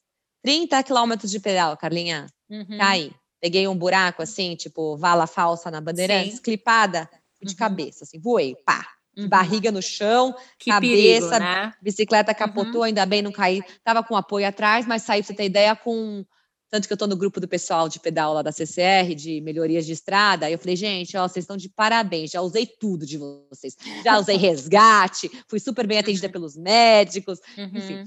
[0.42, 2.26] 30 quilômetros de pedal, Carlinha.
[2.50, 2.78] Uhum.
[2.78, 3.12] Caí.
[3.40, 6.42] Peguei um buraco assim, tipo vala falsa na Bandeirantes, Sim.
[6.42, 7.08] clipada
[7.42, 7.58] de uhum.
[7.58, 8.86] cabeça, assim, voei, pá.
[9.16, 9.28] Uhum.
[9.28, 11.74] Barriga no chão, que cabeça, perigo, né?
[11.82, 12.82] bicicleta capotou, uhum.
[12.84, 13.62] ainda bem não caí.
[13.84, 16.24] Tava com apoio atrás, mas saí, pra você ter ideia, com
[16.72, 19.84] tanto que eu tô no grupo do pessoal de pedal lá da CCR, de melhorias
[19.84, 23.18] de estrada, aí eu falei, gente, ó, vocês estão de parabéns, já usei tudo de
[23.18, 23.76] vocês.
[24.02, 26.32] Já usei resgate, fui super bem atendida uhum.
[26.32, 27.70] pelos médicos, uhum.
[27.74, 28.04] enfim.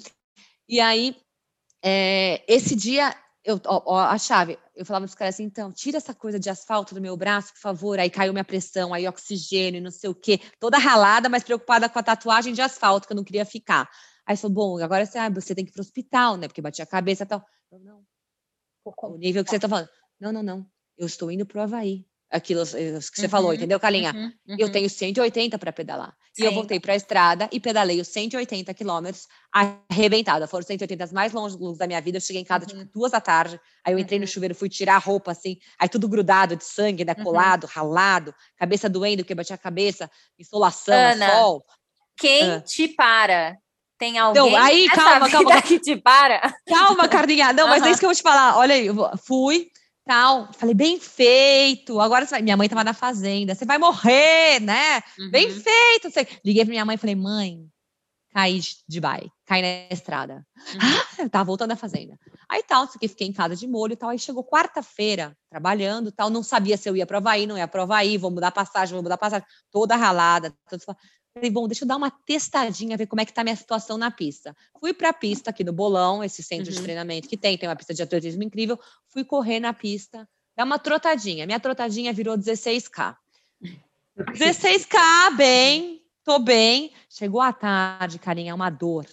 [0.67, 1.15] E aí,
[1.88, 5.71] é, esse dia, eu, ó, ó, a chave, eu falava para os caras assim, então,
[5.71, 7.99] tira essa coisa de asfalto do meu braço, por favor.
[7.99, 10.39] Aí caiu minha pressão, aí oxigênio, não sei o quê.
[10.59, 13.88] Toda ralada, mas preocupada com a tatuagem de asfalto, que eu não queria ficar.
[14.25, 16.47] Aí falou, bom, agora você, ah, você tem que ir para o hospital, né?
[16.47, 17.45] Porque bati a cabeça e tal.
[17.71, 18.03] Eu, não.
[18.83, 19.89] O nível que você está falando.
[20.19, 20.67] Não, não, não.
[20.97, 24.13] Eu estou indo para o Havaí aquilo que você uhum, falou, entendeu, Calinha?
[24.13, 24.55] Uhum, uhum.
[24.59, 26.15] Eu tenho 180 para pedalar.
[26.34, 26.43] Sim.
[26.43, 30.47] E eu voltei para a estrada e pedalei os 180 quilômetros arrebentada.
[30.47, 32.17] Foram 180 mais longos da minha vida.
[32.17, 32.89] Eu cheguei em casa, tipo, uhum.
[32.93, 33.59] duas da tarde.
[33.86, 34.32] Aí eu entrei no uhum.
[34.32, 35.57] chuveiro, fui tirar a roupa, assim.
[35.80, 37.13] Aí tudo grudado de sangue, né?
[37.17, 37.23] Uhum.
[37.23, 38.34] Colado, ralado.
[38.57, 40.09] Cabeça doendo, porque batia a cabeça.
[40.38, 41.65] Insolação, Ana, sol.
[42.17, 43.57] Quem te para
[43.97, 46.53] tem alguém não, aí, calma, calma, que te para.
[46.67, 47.53] Calma, Carlinha.
[47.53, 48.57] Não, mas é isso que eu vou te falar.
[48.57, 48.88] Olha aí,
[49.26, 49.67] fui,
[50.05, 50.53] tal.
[50.53, 51.99] Falei, bem feito.
[51.99, 52.41] Agora vai...
[52.41, 53.55] minha mãe tava na fazenda.
[53.55, 55.01] Você vai morrer, né?
[55.19, 55.31] Uhum.
[55.31, 56.09] Bem feito.
[56.43, 57.67] Liguei pra minha mãe e falei, mãe,
[58.31, 60.45] caí de bike, caí na estrada.
[60.73, 60.79] Uhum.
[61.25, 62.17] Ah, tava voltando da fazenda.
[62.47, 64.09] Aí tal, que fiquei em casa de molho e tal.
[64.09, 66.29] Aí chegou quarta-feira, trabalhando tal.
[66.29, 69.03] Não sabia se eu ia provar aí, não ia provar aí, vou mudar passagem, vou
[69.03, 69.47] mudar passagem.
[69.71, 70.53] Toda ralada.
[71.38, 73.97] Falei, bom, deixa eu dar uma testadinha, ver como é que tá a minha situação
[73.97, 74.55] na pista.
[74.79, 76.77] Fui para a pista aqui no Bolão, esse centro uhum.
[76.77, 78.79] de treinamento que tem, tem uma pista de atletismo incrível.
[79.09, 80.25] Fui correr na pista,
[80.55, 81.45] dar uma trotadinha.
[81.45, 83.17] Minha trotadinha virou 16K.
[84.17, 86.93] 16K, bem, tô bem.
[87.09, 89.05] Chegou a tarde, carinha, uma dor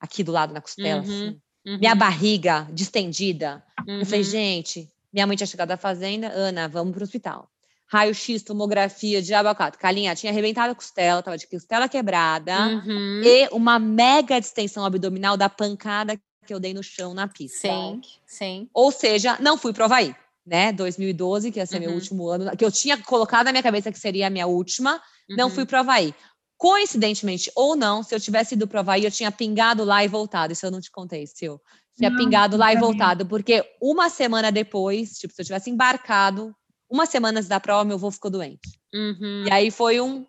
[0.00, 1.06] aqui do lado na costela, uhum.
[1.06, 1.40] assim.
[1.66, 1.78] Uhum.
[1.78, 3.62] Minha barriga distendida.
[3.86, 4.26] Eu falei, uhum.
[4.26, 7.50] gente, minha mãe tinha chegado da fazenda, Ana, vamos pro hospital
[7.88, 9.78] raio-x, tomografia de abacate.
[9.78, 13.22] Calinha tinha arrebentado a costela, tava de costela quebrada uhum.
[13.24, 17.68] e uma mega distensão abdominal da pancada que eu dei no chão na pista.
[17.68, 18.70] Sim, sim.
[18.72, 20.14] Ou seja, não fui pro Havaí,
[20.46, 20.72] né?
[20.72, 21.80] 2012, que ia ser uhum.
[21.80, 24.94] meu último ano, que eu tinha colocado na minha cabeça que seria a minha última,
[25.28, 25.36] uhum.
[25.36, 26.14] não fui pro Havaí.
[26.58, 30.52] Coincidentemente ou não, se eu tivesse ido pro Havaí, eu tinha pingado lá e voltado.
[30.52, 31.56] Isso eu não te contei, Sil.
[31.96, 36.54] Tinha não, pingado lá e voltado, porque uma semana depois, tipo, se eu tivesse embarcado
[36.88, 38.78] uma semana antes da prova, meu avô ficou doente.
[38.94, 39.44] Uhum.
[39.46, 40.26] E aí foi um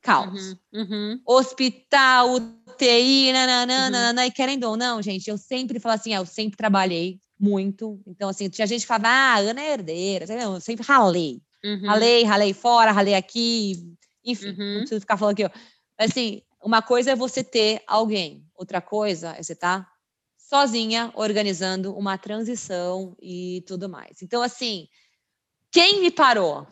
[0.00, 0.56] caos.
[0.72, 0.82] Uhum.
[0.82, 1.20] Uhum.
[1.24, 4.26] Hospital, UTI, nananana, uhum.
[4.26, 8.00] e querendo ou não, gente, eu sempre falo assim, ah, eu sempre trabalhei muito.
[8.06, 10.26] Então, assim, tinha gente que falava, ah, Ana é herdeira.
[10.32, 11.40] Eu sempre ralei.
[11.64, 11.86] Uhum.
[11.86, 13.96] Ralei, ralei fora, ralei aqui.
[14.24, 14.72] Enfim, uhum.
[14.74, 15.44] não preciso ficar falando aqui.
[15.44, 15.50] Ó.
[15.98, 18.44] Assim, uma coisa é você ter alguém.
[18.54, 19.92] Outra coisa é você estar tá
[20.36, 24.22] sozinha organizando uma transição e tudo mais.
[24.22, 24.86] Então, assim,
[25.72, 26.66] quem me parou?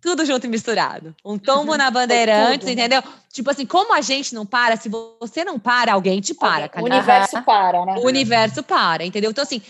[0.00, 1.14] Tudo junto e misturado.
[1.24, 1.78] Um tombo uhum.
[1.78, 3.02] na Bandeirantes, entendeu?
[3.32, 6.70] Tipo assim, como a gente não para, se você não para, alguém te para.
[6.76, 7.94] O universo para, né?
[7.96, 9.30] O universo para, entendeu?
[9.30, 9.62] Então, assim,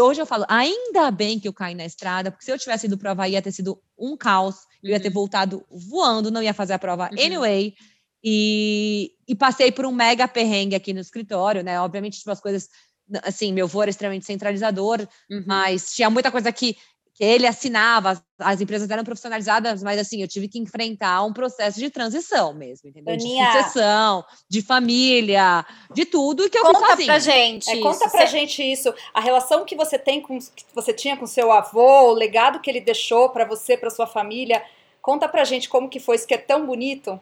[0.00, 2.98] hoje eu falo, ainda bem que eu caí na estrada, porque se eu tivesse ido
[2.98, 5.14] prova, ia ter sido um caos, eu ia ter uhum.
[5.14, 7.24] voltado voando, não ia fazer a prova uhum.
[7.24, 7.74] anyway.
[8.22, 11.80] E, e, passei por um mega perrengue aqui no escritório, né?
[11.80, 12.68] Obviamente, tipo, as coisas,
[13.22, 15.44] assim, meu voo era extremamente centralizador, uhum.
[15.46, 16.76] mas tinha muita coisa que
[17.16, 21.32] que ele assinava, as, as, empresas eram profissionalizadas, mas assim, eu tive que enfrentar um
[21.32, 23.16] processo de transição mesmo, entendeu?
[23.16, 25.64] De sucessão, de família,
[25.94, 27.06] de tudo que eu conta fiz sozinha.
[27.06, 27.70] pra gente.
[27.70, 28.26] É, conta pra Você...
[28.26, 32.12] gente isso, a relação que você tem com que você tinha com seu avô, o
[32.12, 34.62] legado que ele deixou para você, para sua família.
[35.00, 37.18] Conta pra gente como que foi isso que é tão bonito.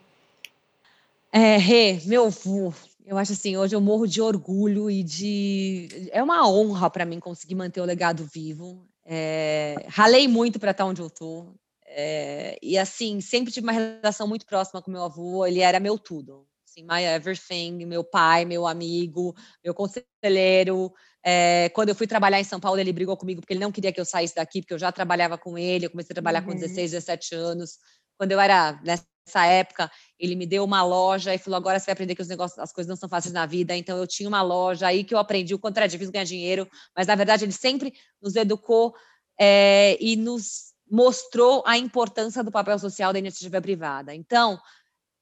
[1.31, 2.73] É, Rê, meu avô,
[3.07, 6.09] eu acho assim, hoje eu morro de orgulho e de.
[6.11, 8.85] É uma honra para mim conseguir manter o legado vivo.
[9.07, 11.55] É, ralei muito para estar onde eu tô.
[11.87, 15.99] É, e assim, sempre tive uma relação muito próxima com meu avô, ele era meu
[15.99, 16.47] tudo.
[16.67, 19.35] Assim, my everything, meu pai, meu amigo,
[19.65, 20.93] meu conselheiro.
[21.25, 23.93] É, quando eu fui trabalhar em São Paulo, ele brigou comigo porque ele não queria
[23.93, 26.53] que eu saísse daqui, porque eu já trabalhava com ele, eu comecei a trabalhar uhum.
[26.53, 27.79] com 16, 17 anos.
[28.19, 29.07] Quando eu era nessa
[29.47, 32.59] época, ele me deu uma loja e falou: agora você vai aprender que os negócios,
[32.59, 33.77] as coisas não são fáceis na vida.
[33.77, 36.69] Então eu tinha uma loja aí que eu aprendi o quanto era difícil ganhar dinheiro,
[36.97, 38.95] mas na verdade ele sempre nos educou
[39.39, 44.15] é, e nos mostrou a importância do papel social da iniciativa privada.
[44.15, 44.61] Então,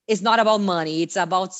[0.09, 1.55] it's not about money, it's about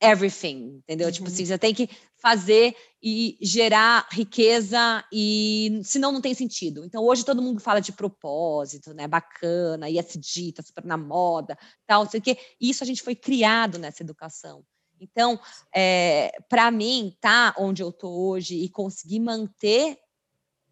[0.00, 1.08] everything, entendeu?
[1.08, 1.12] Uhum.
[1.12, 1.88] Tipo assim, você tem que
[2.20, 6.84] fazer e gerar riqueza e senão não tem sentido.
[6.84, 9.08] Então hoje todo mundo fala de propósito, né?
[9.08, 11.56] Bacana, ISD, tá super na moda,
[11.86, 12.36] tal, sei o quê.
[12.60, 14.64] Isso a gente foi criado nessa educação.
[15.00, 15.40] Então,
[15.74, 19.98] é, para mim, tá onde eu tô hoje e conseguir manter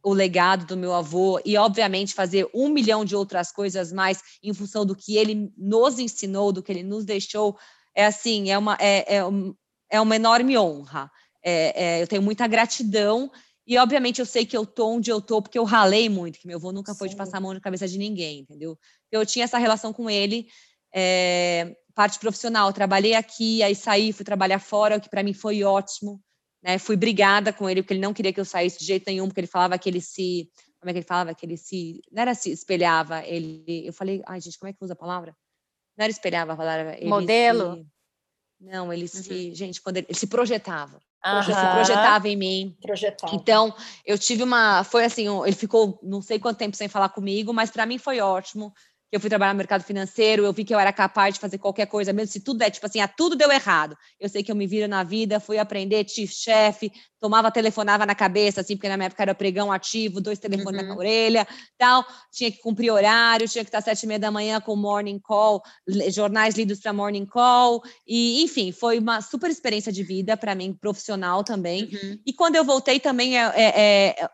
[0.05, 4.53] o legado do meu avô e, obviamente, fazer um milhão de outras coisas mais em
[4.53, 7.59] função do que ele nos ensinou, do que ele nos deixou,
[7.94, 9.22] é assim, é uma, é, é,
[9.90, 11.11] é uma enorme honra.
[11.43, 13.30] É, é, eu tenho muita gratidão
[13.68, 16.47] e, obviamente, eu sei que eu tô onde eu tô porque eu ralei muito, que
[16.47, 16.99] meu avô nunca Sim.
[17.01, 18.78] foi de passar a mão na cabeça de ninguém, entendeu?
[19.12, 20.49] Eu tinha essa relação com ele,
[20.91, 22.72] é, parte profissional.
[22.72, 26.18] Trabalhei aqui, aí saí, fui trabalhar fora, o que para mim foi ótimo.
[26.62, 26.78] Né?
[26.78, 29.41] Fui brigada com ele porque ele não queria que eu saísse de jeito nenhum, porque
[29.41, 30.51] ele falava que ele se.
[30.80, 31.34] Como é que ele falava?
[31.34, 32.01] Que ele se.
[32.11, 33.86] Não era se espelhava, ele.
[33.86, 35.36] Eu falei, ai, gente, como é que usa a palavra?
[35.97, 36.99] Não era espelhava a palavra.
[37.03, 37.76] Modelo?
[37.76, 37.86] Se,
[38.61, 39.09] não, ele uhum.
[39.09, 39.55] se.
[39.55, 40.99] Gente, quando ele, ele se projetava.
[41.25, 41.43] Uhum.
[41.43, 42.77] Se projetava em mim.
[42.81, 43.35] Projetava.
[43.35, 43.75] Então,
[44.07, 44.85] eu tive uma.
[44.85, 48.21] Foi assim, ele ficou não sei quanto tempo sem falar comigo, mas para mim foi
[48.21, 48.73] ótimo.
[49.11, 51.59] Que eu fui trabalhar no mercado financeiro, eu vi que eu era capaz de fazer
[51.59, 53.97] qualquer coisa, mesmo se tudo é tipo assim, ah, tudo deu errado.
[54.21, 58.15] Eu sei que eu me viro na vida, fui aprender chief chef, tomava, telefonava na
[58.15, 60.89] cabeça, assim, porque na minha época era pregão ativo, dois telefones uhum.
[60.89, 61.49] na orelha,
[61.79, 64.77] tal, tinha que cumprir horário, tinha que estar às sete e meia da manhã com
[64.77, 65.63] morning call,
[66.11, 70.73] jornais lidos para morning call, e enfim, foi uma super experiência de vida para mim,
[70.73, 71.85] profissional também.
[71.85, 72.19] Uhum.
[72.27, 74.29] E quando eu voltei também, é, é, é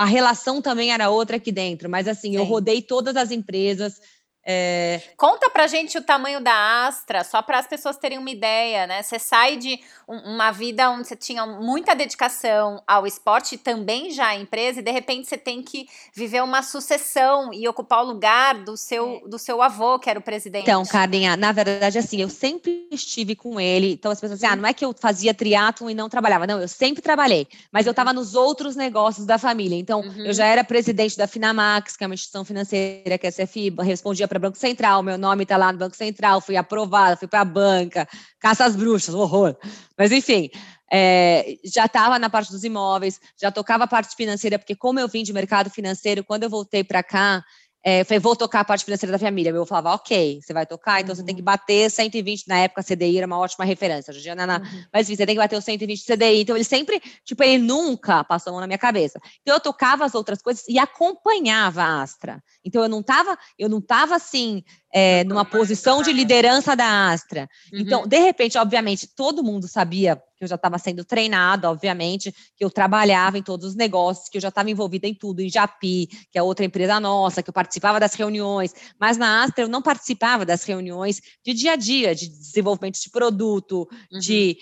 [0.00, 2.36] a relação também era outra aqui dentro, mas assim, Sim.
[2.36, 4.00] eu rodei todas as empresas,
[4.44, 5.02] é...
[5.16, 9.02] Conta pra gente o tamanho da Astra, só para as pessoas terem uma ideia, né?
[9.02, 9.78] Você sai de
[10.08, 14.82] um, uma vida onde você tinha muita dedicação ao esporte, também já a empresa, e
[14.82, 19.38] de repente você tem que viver uma sucessão e ocupar o lugar do seu, do
[19.38, 20.62] seu avô, que era o presidente.
[20.62, 23.92] Então, Carlinha, na verdade, assim, eu sempre estive com ele.
[23.92, 26.46] Então, as pessoas dizem, ah, não é que eu fazia triatlon e não trabalhava.
[26.46, 29.76] Não, eu sempre trabalhei, mas eu estava nos outros negócios da família.
[29.76, 30.24] Então, uhum.
[30.24, 33.74] eu já era presidente da Finamax, que é uma instituição financeira, que é a CFI,
[33.82, 37.40] respondia para Banco Central, meu nome está lá no Banco Central, fui aprovada, fui para
[37.40, 38.08] a banca,
[38.38, 39.56] caça às bruxas, horror.
[39.98, 40.48] Mas enfim,
[40.90, 45.08] é, já estava na parte dos imóveis, já tocava a parte financeira, porque como eu
[45.08, 47.44] vim de mercado financeiro, quando eu voltei para cá,
[47.82, 49.52] é, falei, vou tocar a parte financeira da família.
[49.52, 51.16] Meu falava, ok, você vai tocar, então uhum.
[51.16, 52.46] você tem que bater 120.
[52.46, 54.12] Na época, a CDI era uma ótima referência.
[54.12, 54.84] Hoje, na, uhum.
[54.92, 56.40] Mas enfim, você tem que bater os 120 CDI.
[56.42, 59.18] Então, ele sempre, tipo, ele nunca passou a mão na minha cabeça.
[59.40, 62.42] Então, eu tocava as outras coisas e acompanhava a Astra.
[62.64, 64.62] Então, eu não estava, eu não tava assim,
[64.92, 67.48] é, numa posição de liderança da Astra.
[67.72, 68.08] Então, uhum.
[68.08, 72.70] de repente, obviamente, todo mundo sabia que eu já estava sendo treinada, obviamente, que eu
[72.70, 76.38] trabalhava em todos os negócios, que eu já estava envolvida em tudo, em Japi, que
[76.38, 80.44] é outra empresa nossa, que eu participava das reuniões, mas na Astra eu não participava
[80.44, 84.18] das reuniões de dia a dia, de desenvolvimento de produto, uhum.
[84.18, 84.58] de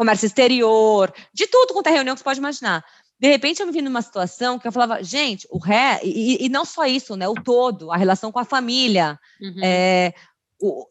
[0.00, 2.82] comércio exterior, de tudo quanto é reunião que você pode imaginar.
[3.20, 6.48] De repente eu me vi numa situação que eu falava, gente, o ré, e, e
[6.48, 7.28] não só isso, né?
[7.28, 9.60] O todo, a relação com a família, uhum.
[9.62, 10.14] é,
[10.58, 10.86] o,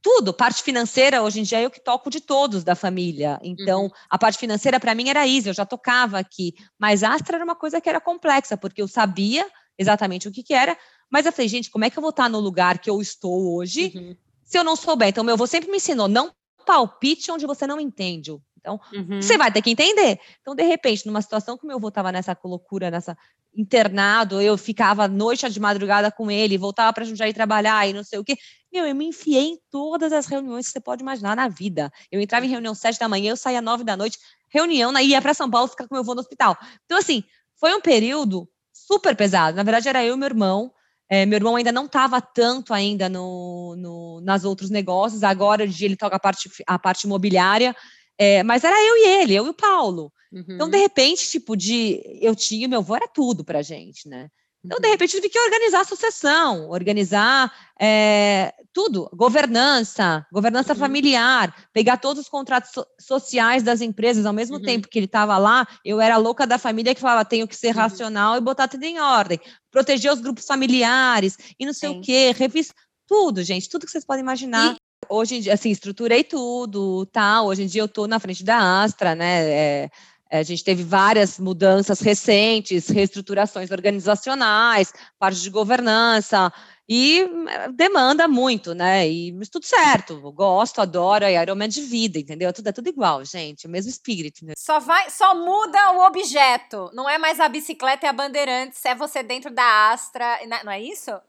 [0.00, 3.38] tudo, parte financeira, hoje em dia eu que toco de todos da família.
[3.42, 3.90] Então, uhum.
[4.08, 6.54] a parte financeira para mim era easy, eu já tocava aqui.
[6.78, 9.46] Mas Astra era uma coisa que era complexa, porque eu sabia
[9.78, 10.78] exatamente o que, que era,
[11.10, 13.54] mas eu falei, gente, como é que eu vou estar no lugar que eu estou
[13.54, 14.16] hoje uhum.
[14.44, 15.08] se eu não souber?
[15.08, 16.32] Então, meu avô sempre me ensinou, não
[16.64, 18.32] palpite onde você não entende.
[18.66, 19.22] Então, uhum.
[19.22, 20.18] você vai ter que entender.
[20.40, 23.16] Então, de repente, numa situação que meu avô estava nessa loucura, nessa
[23.56, 28.18] internado, eu ficava noite de madrugada com ele, voltava para Jundiaí trabalhar e não sei
[28.18, 28.36] o quê.
[28.70, 31.90] Meu, eu me enfiei em todas as reuniões que você pode imaginar na vida.
[32.10, 35.22] Eu entrava em reunião sete da manhã, eu saía nove da noite, reunião, né, ia
[35.22, 36.58] para São Paulo ficar com meu avô no hospital.
[36.84, 37.22] Então, assim,
[37.58, 39.56] foi um período super pesado.
[39.56, 40.72] Na verdade, era eu e meu irmão.
[41.08, 45.22] É, meu irmão ainda não estava tanto ainda no, no, nas outros negócios.
[45.22, 47.74] Agora, ele toca a parte, a parte imobiliária.
[48.18, 50.12] É, mas era eu e ele, eu e o Paulo.
[50.32, 50.44] Uhum.
[50.48, 50.82] Então, de uhum.
[50.82, 54.28] repente, tipo, de eu tinha, meu avô era tudo pra gente, né?
[54.66, 54.92] Então, de uhum.
[54.92, 60.78] repente, tive que organizar a sucessão, organizar é, tudo, governança, governança uhum.
[60.78, 64.62] familiar, pegar todos os contratos so sociais das empresas, ao mesmo uhum.
[64.62, 67.68] tempo que ele estava lá, eu era louca da família que falava, tenho que ser
[67.68, 67.82] uhum.
[67.82, 69.40] racional e botar tudo em ordem,
[69.70, 71.98] proteger os grupos familiares, e não sei Sim.
[71.98, 72.72] o quê, revis
[73.06, 74.76] tudo, gente, tudo que vocês podem imaginar.
[75.08, 77.46] Hoje em dia, assim, estruturei tudo, tal.
[77.46, 79.48] Hoje em dia eu estou na frente da Astra, né?
[79.48, 79.90] É,
[80.30, 86.52] a gente teve várias mudanças recentes, reestruturações organizacionais, parte de governança,
[86.88, 89.08] e eh, demanda muito, né?
[89.08, 92.52] E mas tudo certo, gosto, adoro, é Ironman de vida, entendeu?
[92.52, 94.44] Tudo é tudo igual, gente, o mesmo espírito.
[94.44, 94.54] Né?
[94.56, 98.94] Só vai, só muda o objeto, não é mais a bicicleta e a Bandeirantes, é
[98.94, 101.10] você dentro da Astra, não é isso?
[101.10, 101.20] É.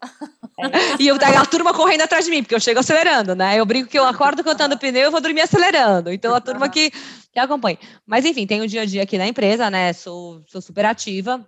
[1.01, 3.59] e eu, a turma correndo atrás de mim, porque eu chego acelerando, né?
[3.59, 6.11] Eu brinco que eu acordo cantando pneu, eu vou dormir acelerando.
[6.11, 6.91] Então a turma que,
[7.31, 7.79] que acompanha.
[8.05, 9.91] Mas enfim, tem o dia a dia aqui na empresa, né?
[9.93, 11.43] Sou, sou super ativa.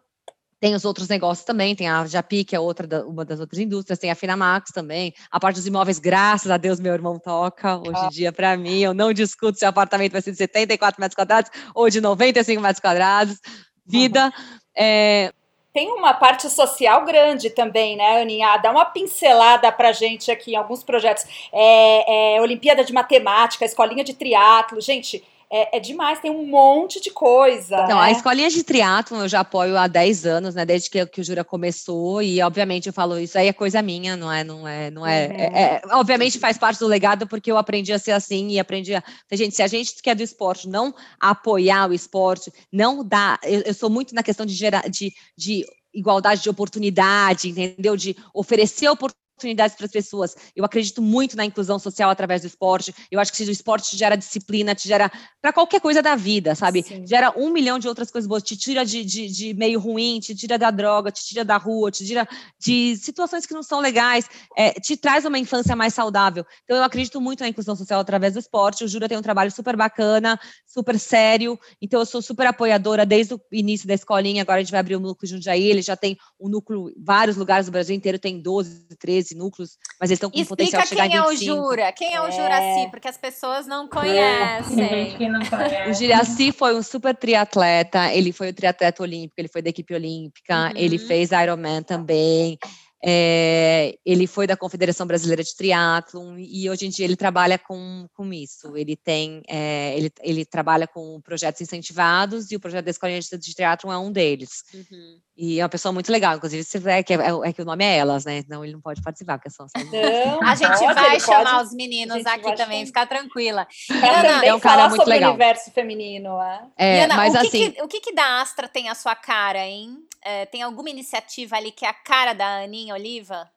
[0.59, 3.59] Tem os outros negócios também, tem a Japi, que é outra da, uma das outras
[3.59, 5.13] indústrias, tem a Finamax também.
[5.31, 7.77] A parte dos imóveis, graças a Deus, meu irmão toca.
[7.77, 10.99] Hoje em dia, para mim, eu não discuto se o apartamento vai ser de 74
[10.99, 13.39] metros quadrados ou de 95 metros quadrados.
[13.85, 14.25] Vida.
[14.25, 14.59] Uhum.
[14.75, 15.33] É...
[15.71, 18.57] Tem uma parte social grande também, né, Aninha?
[18.57, 21.25] Dá uma pincelada pra gente aqui em alguns projetos.
[21.53, 24.81] É, é, Olimpíada de Matemática, Escolinha de Triatlo.
[24.81, 27.77] Gente, é, é, demais, tem um monte de coisa.
[27.87, 28.03] Não, né?
[28.03, 30.63] a escolinha de triatlon eu já apoio há 10 anos, né?
[30.63, 34.15] Desde que, que o Jura começou, e obviamente eu falo, isso aí é coisa minha,
[34.15, 35.33] não é, não é, não é, uhum.
[35.35, 38.93] é, é obviamente faz parte do legado, porque eu aprendi a ser assim e aprendi
[38.93, 39.03] a.
[39.31, 43.39] Gente, se a gente que é do esporte não apoiar o esporte, não dá.
[43.43, 47.97] Eu, eu sou muito na questão de gerar de, de igualdade de oportunidade, entendeu?
[47.97, 50.35] De oferecer oportunidade oportunidades para as pessoas.
[50.55, 52.93] Eu acredito muito na inclusão social através do esporte.
[53.09, 55.09] Eu acho que se o esporte te gera disciplina, te gera
[55.41, 56.83] para qualquer coisa da vida, sabe?
[56.83, 57.07] Sim.
[57.07, 60.35] Gera um milhão de outras coisas boas, te tira de, de, de, meio ruim, te
[60.35, 62.27] tira da droga, te tira da rua, te tira
[62.59, 64.27] de situações que não são legais,
[64.57, 66.45] é, te traz uma infância mais saudável.
[66.63, 68.83] Então, eu acredito muito na inclusão social através do esporte.
[68.83, 71.57] O Jura tem um trabalho super bacana, super sério.
[71.81, 74.41] Então, eu sou super apoiadora desde o início da escolinha.
[74.41, 77.67] Agora a gente vai abrir o núcleo Jundiaí, ele já tem um núcleo, vários lugares
[77.67, 81.05] do Brasil inteiro, tem 12, 13 núcleos, mas eles estão com Explica potencial de chegar
[81.05, 81.37] em 25.
[81.37, 82.89] quem é o Jura, quem é o Juraci, é.
[82.89, 85.15] porque as pessoas não conhecem.
[85.25, 85.29] É.
[85.29, 85.89] Não conhece.
[85.89, 89.93] O Juraci foi um super triatleta, ele foi o triatleta olímpico, ele foi da equipe
[89.93, 90.73] olímpica, uhum.
[90.75, 92.57] ele fez Ironman também,
[93.01, 98.07] é, ele foi da Confederação Brasileira de Triatlon e hoje em dia ele trabalha com,
[98.13, 98.75] com isso.
[98.75, 103.55] Ele tem, é, ele, ele trabalha com projetos incentivados e o projeto da Escolinha de
[103.55, 104.63] Triatlon é um deles.
[104.73, 105.19] Uhum.
[105.41, 107.95] E é uma pessoa muito legal, inclusive é que, é, é, que o nome é
[107.95, 108.43] elas, né?
[108.49, 111.73] Não, ele não pode participar, porque são não, A gente pode, vai chamar pode, os
[111.73, 113.65] meninos aqui também, ficar tranquila.
[113.89, 115.29] Ana, é um cara muito legal.
[115.29, 116.67] o universo feminino, é.
[116.77, 119.15] é Ana, mas o que assim, que, o que, que da Astra tem a sua
[119.15, 119.97] cara, hein?
[120.21, 123.49] É, tem alguma iniciativa ali que é a cara da Aninha Oliva?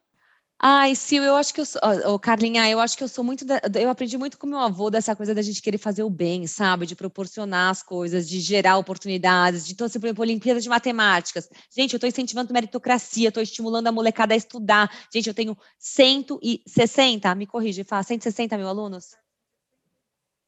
[0.65, 1.81] Ai, Sil, eu acho que eu sou.
[2.07, 3.45] Oh, Carlinha, eu acho que eu sou muito.
[3.45, 6.47] Da, eu aprendi muito com meu avô dessa coisa da gente querer fazer o bem,
[6.47, 6.87] sabe?
[6.87, 11.49] De proporcionar as coisas, de gerar oportunidades, de torcer, por exemplo, Olimpíada de Matemáticas.
[11.77, 14.89] Gente, eu estou incentivando meritocracia, estou estimulando a molecada a estudar.
[15.13, 19.22] Gente, eu tenho 160, me corrige, Fá, 160 mil alunos?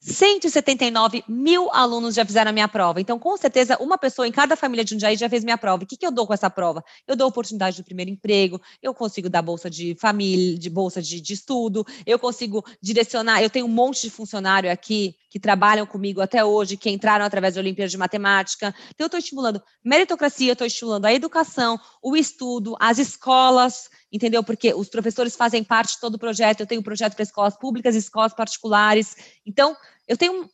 [0.04, 3.00] 179 mil alunos já fizeram a minha prova.
[3.00, 5.82] Então, com certeza, uma pessoa em cada família de dia já fez minha prova.
[5.82, 6.84] O que, que eu dou com essa prova?
[7.08, 11.22] Eu dou oportunidade do primeiro emprego, eu consigo dar bolsa de família, de bolsa de,
[11.22, 13.42] de estudo, eu consigo direcionar.
[13.42, 17.54] Eu tenho um monte de funcionário aqui que trabalham comigo até hoje, que entraram através
[17.54, 18.74] da Olimpíada de Matemática.
[18.90, 24.44] Então, eu estou estimulando meritocracia, estou estimulando a educação, o estudo, as escolas entendeu?
[24.44, 26.60] Porque os professores fazem parte de todo o projeto.
[26.60, 29.16] Eu tenho um projeto para escolas públicas escolas particulares.
[29.44, 30.48] Então, eu tenho,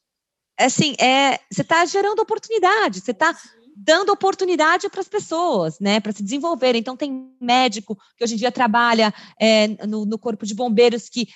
[0.58, 3.38] assim, é, você está gerando oportunidade, você está
[3.76, 6.80] dando oportunidade para as pessoas, né, para se desenvolverem.
[6.80, 11.28] Então, tem médico que hoje em dia trabalha é, no, no corpo de bombeiros que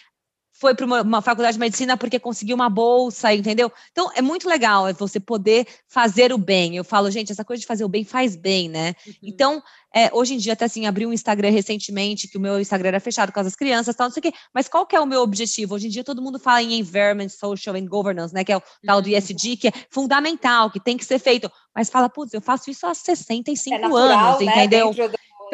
[0.65, 3.71] foi para uma, uma, faculdade de medicina porque conseguiu uma bolsa, entendeu?
[3.93, 6.75] Então, é muito legal você poder fazer o bem.
[6.75, 8.95] Eu falo, gente, essa coisa de fazer o bem faz bem, né?
[9.07, 9.13] Uhum.
[9.23, 9.63] Então,
[9.95, 13.01] é, hoje em dia, até assim, abri um Instagram recentemente, que o meu Instagram era
[13.01, 14.33] fechado com as crianças, tal, não sei o quê.
[14.55, 15.75] Mas qual que é o meu objetivo?
[15.75, 18.43] Hoje em dia, todo mundo fala em Environment, Social and Governance, né?
[18.43, 19.57] Que é o tal do ESG, uhum.
[19.59, 21.53] que é fundamental, que tem que ser feito.
[21.75, 24.67] Mas fala, putz, eu faço isso há 65 é natural, anos, né?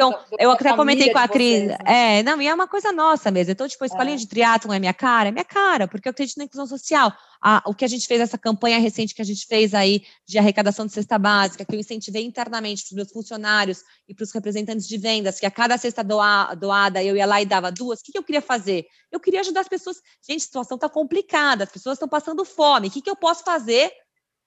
[0.01, 1.65] Então, eu até comentei com a Cris.
[1.65, 2.19] Vocês, né?
[2.19, 3.51] É, não, e é uma coisa nossa mesmo.
[3.51, 4.17] Então, tipo, a escolinha é.
[4.17, 5.29] de triatlon é minha cara?
[5.29, 7.13] É minha cara, porque eu acredito na inclusão social.
[7.41, 10.37] Ah, o que a gente fez, essa campanha recente que a gente fez aí de
[10.37, 14.31] arrecadação de cesta básica, que eu incentivei internamente para os meus funcionários e para os
[14.31, 17.99] representantes de vendas, que a cada cesta doa, doada eu ia lá e dava duas,
[17.99, 18.85] o que, que eu queria fazer?
[19.11, 19.97] Eu queria ajudar as pessoas.
[20.27, 22.87] Gente, a situação está complicada, as pessoas estão passando fome.
[22.87, 23.91] O que, que eu posso fazer?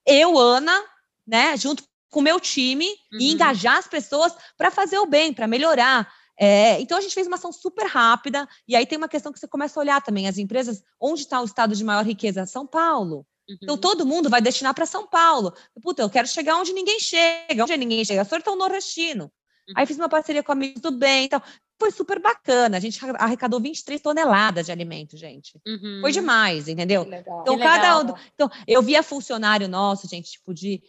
[0.07, 0.79] Eu, Ana,
[1.27, 3.19] né, junto com o meu time uhum.
[3.21, 6.13] e engajar as pessoas para fazer o bem, para melhorar.
[6.39, 9.39] É, então a gente fez uma ação super rápida, e aí tem uma questão que
[9.39, 12.47] você começa a olhar também: as empresas, onde está o estado de maior riqueza?
[12.47, 13.27] São Paulo.
[13.45, 13.59] Então, uhum.
[13.63, 15.55] Então todo mundo vai destinar para São Paulo.
[15.83, 18.25] Puta, eu quero chegar onde ninguém chega, onde ninguém chega.
[18.25, 19.25] Sou tão nordestino.
[19.25, 19.75] Uhum.
[19.77, 21.27] Aí fiz uma parceria com amigos do bem.
[21.27, 21.43] Então,
[21.79, 22.77] foi super bacana.
[22.77, 25.61] A gente arrecadou 23 toneladas de alimento, gente.
[25.67, 25.99] Uhum.
[26.01, 27.07] Foi demais, entendeu?
[27.43, 30.83] Então, cada Então, eu via funcionário nosso, gente, tipo, de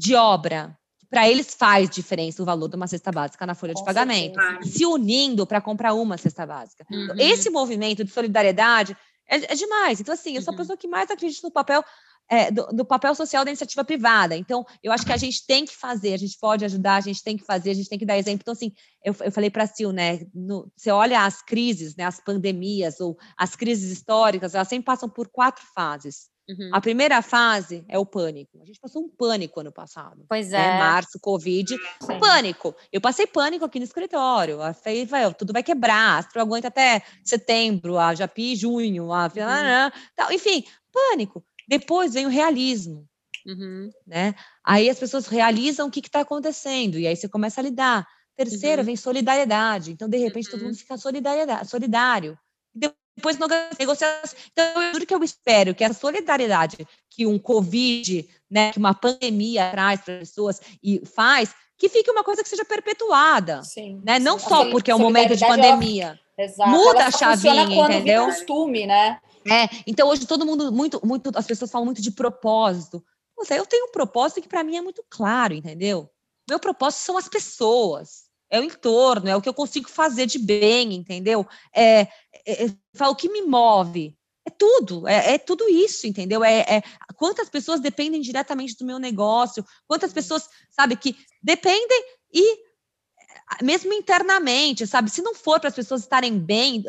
[0.00, 0.74] de obra,
[1.10, 4.40] para eles faz diferença o valor de uma cesta básica na folha Com de pagamento,
[4.40, 4.70] certeza.
[4.70, 6.86] se unindo para comprar uma cesta básica.
[6.90, 7.16] Uhum.
[7.18, 8.96] Esse movimento de solidariedade
[9.28, 10.00] é, é, demais.
[10.00, 10.58] Então, assim, eu sou a uhum.
[10.58, 11.84] pessoa que mais acredita no papel
[12.30, 14.34] é, do, do, papel social da iniciativa privada.
[14.34, 17.22] Então, eu acho que a gente tem que fazer, a gente pode ajudar, a gente
[17.22, 18.40] tem que fazer, a gente tem que dar exemplo.
[18.40, 18.72] Então, assim,
[19.04, 20.20] eu, eu falei para a Sil, né?
[20.32, 25.10] No, você olha as crises, né, as pandemias ou as crises históricas, elas sempre passam
[25.10, 26.29] por quatro fases.
[26.50, 26.70] Uhum.
[26.72, 28.60] A primeira fase é o pânico.
[28.60, 30.24] A gente passou um pânico ano passado.
[30.28, 30.76] Pois né?
[30.76, 30.78] é.
[30.78, 31.76] Março, Covid.
[32.02, 32.18] Sim.
[32.18, 32.74] Pânico.
[32.92, 34.60] Eu passei pânico aqui no escritório.
[34.60, 36.18] A falei, vai, tudo vai quebrar.
[36.18, 39.26] Astro aguenta até setembro, a Japi junho, a...
[39.26, 40.32] Uhum.
[40.32, 41.44] enfim, pânico.
[41.68, 43.06] Depois vem o realismo.
[43.46, 43.90] Uhum.
[44.06, 44.34] Né?
[44.64, 48.06] Aí as pessoas realizam o que está acontecendo, e aí você começa a lidar.
[48.36, 48.86] Terceiro, uhum.
[48.86, 49.92] vem solidariedade.
[49.92, 50.78] Então, de repente, todo mundo uhum.
[50.78, 52.38] fica solidário.
[53.16, 53.36] Depois
[53.78, 54.38] negociação.
[54.52, 58.94] Então, eu juro que eu espero que a solidariedade que um Covid, né, que uma
[58.94, 63.62] pandemia traz para as pessoas e faz, que fique uma coisa que seja perpetuada.
[63.62, 64.00] Sim.
[64.04, 64.18] Né?
[64.18, 64.48] Não sim.
[64.48, 66.18] só porque é um momento de pandemia.
[66.38, 68.26] Ela, exato, Muda a chavinha, entendeu?
[68.26, 69.20] costume, né?
[69.50, 73.02] É, então hoje todo mundo muito muito as pessoas falam muito de propósito.
[73.48, 76.10] Eu tenho um propósito que para mim é muito claro, entendeu?
[76.48, 78.29] Meu propósito são as pessoas.
[78.50, 81.46] É o entorno, é o que eu consigo fazer de bem, entendeu?
[81.74, 82.00] É,
[82.46, 84.16] é, é o que me move.
[84.44, 86.42] É tudo, é, é tudo isso, entendeu?
[86.42, 86.82] É, é,
[87.14, 92.70] quantas pessoas dependem diretamente do meu negócio, quantas pessoas, sabe, que dependem e
[93.62, 95.10] mesmo internamente, sabe?
[95.10, 96.84] Se não for para as pessoas estarem bem,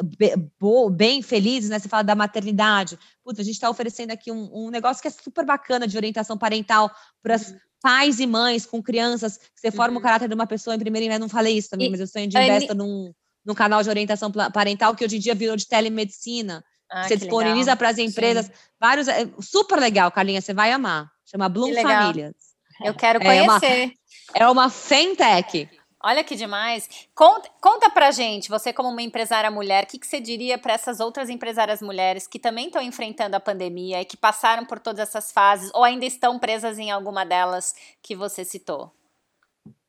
[0.92, 1.80] bem felizes, né?
[1.80, 3.00] Você fala da maternidade.
[3.24, 6.38] Putz, a gente está oferecendo aqui um, um, negócio que é super bacana de orientação
[6.38, 6.92] parental
[7.22, 7.60] para as uhum.
[7.82, 10.00] Pais e mães com crianças, que você forma uhum.
[10.00, 12.26] o caráter de uma pessoa em primeiro Não falei isso também, e, mas eu sou
[12.26, 13.12] de investo num,
[13.46, 16.64] num canal de orientação parental que hoje em dia virou de telemedicina.
[16.90, 18.52] Ah, você disponibiliza para as empresas Sim.
[18.80, 19.08] vários.
[19.08, 21.10] É super legal, Carlinha, você vai amar.
[21.26, 22.36] Chama Bloom Famílias.
[22.84, 23.94] Eu quero conhecer.
[24.36, 25.70] É uma, é uma fintech.
[26.04, 26.90] Olha que demais.
[27.14, 30.74] Conta, conta pra gente, você como uma empresária mulher, o que, que você diria para
[30.74, 35.08] essas outras empresárias mulheres que também estão enfrentando a pandemia e que passaram por todas
[35.08, 38.92] essas fases ou ainda estão presas em alguma delas que você citou?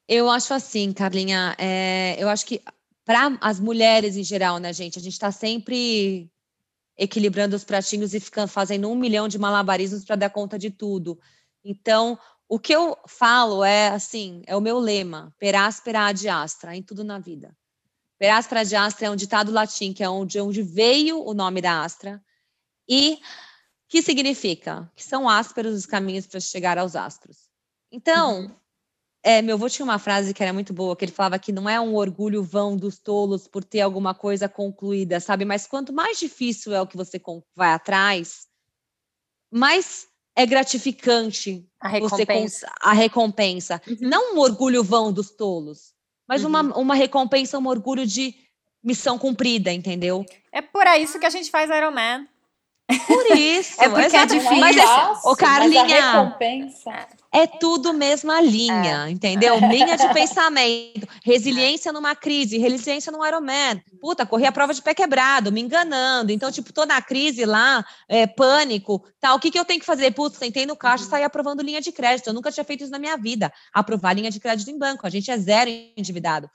[0.06, 2.62] Eu acho assim, Carlinha, é, eu acho que
[3.04, 6.30] para as mulheres em geral, né, gente, a gente está sempre
[6.96, 11.18] equilibrando os pratinhos e ficando fazendo um milhão de malabarismos para dar conta de tudo.
[11.64, 12.18] Então,
[12.52, 16.82] o que eu falo é assim, é o meu lema, per aspera ad astra, em
[16.82, 17.56] tudo na vida.
[18.18, 21.62] Per aspera ad astra é um ditado latim, que é onde, onde veio o nome
[21.62, 22.22] da astra,
[22.86, 23.18] e
[23.88, 27.48] que significa que são ásperos os caminhos para chegar aos astros.
[27.90, 28.56] Então, uhum.
[29.22, 31.66] é, meu avô tinha uma frase que era muito boa, que ele falava que não
[31.66, 35.46] é um orgulho vão dos tolos por ter alguma coisa concluída, sabe?
[35.46, 37.18] Mas quanto mais difícil é o que você
[37.56, 38.46] vai atrás,
[39.50, 42.66] mais é gratificante a recompensa.
[42.66, 43.82] Você, a recompensa.
[43.86, 43.96] Uhum.
[44.00, 45.92] Não um orgulho vão dos tolos,
[46.28, 46.48] mas uhum.
[46.48, 48.34] uma, uma recompensa, um orgulho de
[48.82, 50.24] missão cumprida, entendeu?
[50.50, 52.26] É por isso que a gente faz Iron Man.
[53.06, 53.80] Por isso.
[53.80, 54.56] é porque é difícil.
[54.56, 59.10] Mas, assim, o Carlinha, mas a recompensa é tudo mesma linha, é.
[59.10, 59.58] entendeu?
[59.58, 63.82] Linha de pensamento, resiliência numa crise, resiliência no Ironman.
[64.00, 66.30] Puta, corri a prova de pé quebrado, me enganando.
[66.30, 69.36] Então, tipo, tô na crise lá, é, pânico, tal.
[69.36, 70.10] O que, que eu tenho que fazer?
[70.10, 71.10] Putz, sentei no caixa e uhum.
[71.10, 72.26] saí aprovando linha de crédito.
[72.26, 73.50] Eu nunca tinha feito isso na minha vida.
[73.72, 75.06] Aprovar linha de crédito em banco.
[75.06, 76.50] A gente é zero endividado.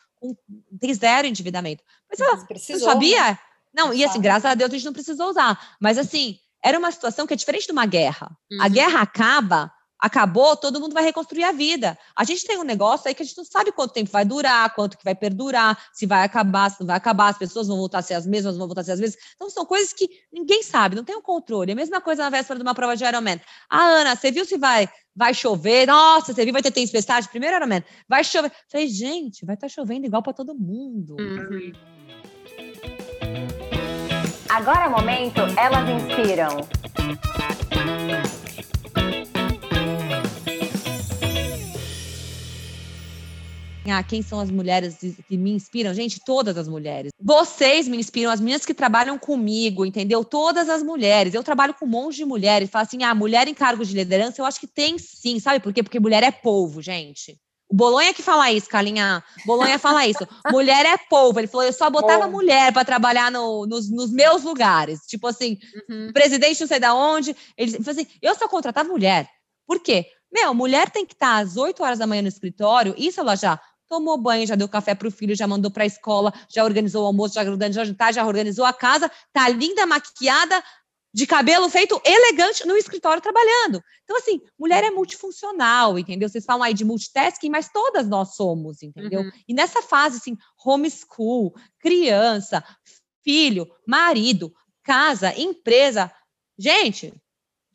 [0.79, 1.83] tem zero endividamento.
[2.07, 2.19] Mas
[2.61, 3.31] você sabia?
[3.31, 3.39] Né?
[3.73, 5.75] Não, e assim, graças a Deus a gente não precisou usar.
[5.79, 8.29] Mas assim, era uma situação que é diferente de uma guerra.
[8.51, 8.61] Uhum.
[8.61, 11.97] A guerra acaba acabou, todo mundo vai reconstruir a vida.
[12.15, 14.73] A gente tem um negócio aí que a gente não sabe quanto tempo vai durar,
[14.75, 17.99] quanto que vai perdurar, se vai acabar, se não vai acabar, as pessoas vão voltar
[17.99, 19.19] a ser as mesmas, vão voltar a ser as mesmas.
[19.35, 21.71] Então, são coisas que ninguém sabe, não tem o um controle.
[21.71, 23.41] É a mesma coisa na véspera de uma prova de Ironman.
[23.69, 25.87] Ah, Ana, você viu se vai, vai chover?
[25.87, 27.27] Nossa, você viu, vai ter tempestade?
[27.29, 28.51] Primeiro Ironman, vai chover.
[28.71, 31.15] Falei, gente, vai estar tá chovendo igual para todo mundo.
[31.19, 31.71] Uhum.
[34.49, 36.67] Agora é o momento, elas inspiram.
[43.91, 45.93] Ah, quem são as mulheres que me inspiram?
[45.93, 47.11] Gente, todas as mulheres.
[47.19, 50.23] Vocês me inspiram, as meninas que trabalham comigo, entendeu?
[50.23, 51.33] Todas as mulheres.
[51.33, 52.69] Eu trabalho com um monte de mulheres.
[52.69, 55.73] Fala assim, ah, mulher em cargos de liderança, eu acho que tem sim, sabe por
[55.73, 55.83] quê?
[55.83, 57.37] Porque mulher é povo, gente.
[57.69, 59.21] O Bolonha que fala isso, Calinha.
[59.45, 60.25] Bolonha fala isso.
[60.51, 61.39] mulher é povo.
[61.39, 62.31] Ele falou, eu só botava Bom.
[62.31, 65.01] mulher para trabalhar no, nos, nos, meus lugares.
[65.01, 65.57] Tipo assim,
[65.89, 66.11] uhum.
[66.13, 67.35] presidente não sei da onde.
[67.57, 69.29] Ele falou assim, eu só contratava mulher.
[69.65, 70.05] Por quê?
[70.31, 73.59] Meu, mulher tem que estar às 8 horas da manhã no escritório, isso ela já
[73.87, 77.03] tomou banho, já deu café para o filho, já mandou para a escola, já organizou
[77.03, 80.63] o almoço, já organizou jantar, já organizou a casa, tá linda, maquiada,
[81.13, 83.81] de cabelo feito elegante no escritório trabalhando.
[84.03, 86.29] Então, assim, mulher é multifuncional, entendeu?
[86.29, 89.21] Vocês falam aí de multitasking, mas todas nós somos, entendeu?
[89.21, 89.31] Uhum.
[89.47, 92.63] E nessa fase, assim, homeschool, criança,
[93.23, 96.11] filho, marido, casa, empresa,
[96.57, 97.13] gente,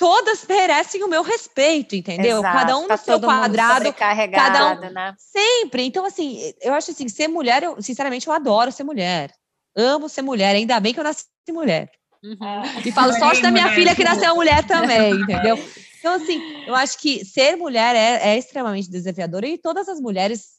[0.03, 2.41] todas merecem o meu respeito, entendeu?
[2.41, 5.15] Exato, cada um tá no seu quadrado, cada um né?
[5.17, 5.85] sempre.
[5.85, 9.33] Então assim, eu acho assim, ser mulher, eu sinceramente eu adoro ser mulher.
[9.77, 11.89] Amo ser mulher, ainda bem que eu nasci mulher.
[12.21, 12.63] Uhum.
[12.85, 15.57] E falo sorte da minha filha que nasceu mulher também, entendeu?
[16.03, 20.55] Então assim, eu acho que ser mulher é, é extremamente desafiador e todas as mulheres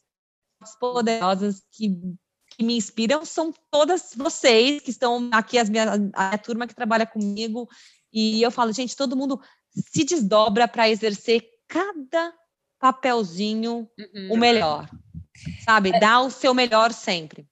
[0.80, 1.90] poderosas que
[2.56, 6.76] que me inspiram são todas vocês que estão aqui, as minha, a minha turma que
[6.76, 7.68] trabalha comigo,
[8.14, 9.42] e eu falo, gente, todo mundo
[9.92, 12.34] se desdobra para exercer cada
[12.80, 14.34] papelzinho uhum.
[14.34, 14.90] o melhor.
[15.66, 15.90] Sabe?
[15.90, 16.00] É.
[16.00, 17.48] Dá o seu melhor sempre.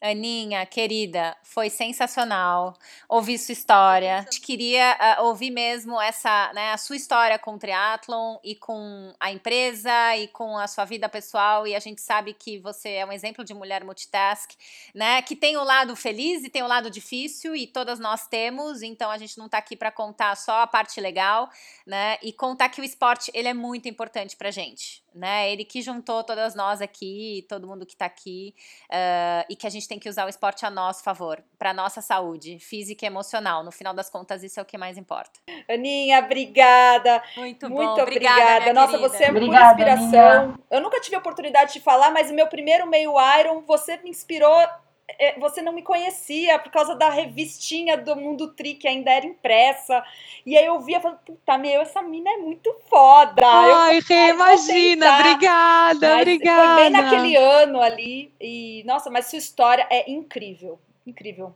[0.00, 2.74] Aninha, querida, foi sensacional
[3.06, 4.18] ouvir sua história.
[4.18, 8.54] A gente queria uh, ouvir mesmo essa, né, a sua história com o triatlon e
[8.54, 11.66] com a empresa e com a sua vida pessoal.
[11.66, 14.52] E a gente sabe que você é um exemplo de mulher multitask,
[14.94, 15.20] né?
[15.20, 18.82] Que tem o lado feliz e tem o lado difícil e todas nós temos.
[18.82, 21.50] Então a gente não está aqui para contar só a parte legal,
[21.86, 22.16] né?
[22.22, 25.02] E contar que o esporte ele é muito importante para gente.
[25.14, 25.50] Né?
[25.50, 28.54] Ele que juntou todas nós aqui, todo mundo que está aqui,
[28.90, 32.00] uh, e que a gente tem que usar o esporte a nosso favor, para nossa
[32.00, 33.64] saúde física e emocional.
[33.64, 35.40] No final das contas, isso é o que mais importa.
[35.68, 37.22] Aninha, obrigada.
[37.36, 38.02] Muito, Muito bom.
[38.02, 38.72] obrigada.
[38.72, 39.08] Nossa, querida.
[39.08, 40.42] você é Obrigada, pura inspiração.
[40.42, 40.60] Aninha.
[40.70, 44.10] Eu nunca tive a oportunidade de falar, mas o meu primeiro meio Iron, você me
[44.10, 44.66] inspirou.
[45.18, 49.26] É, Você não me conhecia por causa da revistinha do Mundo Tri, que ainda era
[49.26, 50.02] impressa.
[50.44, 53.46] E aí eu via e falei, puta, meu, essa mina é muito foda.
[53.46, 54.00] Ai,
[54.30, 56.74] imagina, obrigada, Mas obrigada.
[56.74, 58.32] Foi bem naquele ano ali.
[58.40, 60.78] E, nossa, mas sua história é incrível.
[61.06, 61.54] Incrível.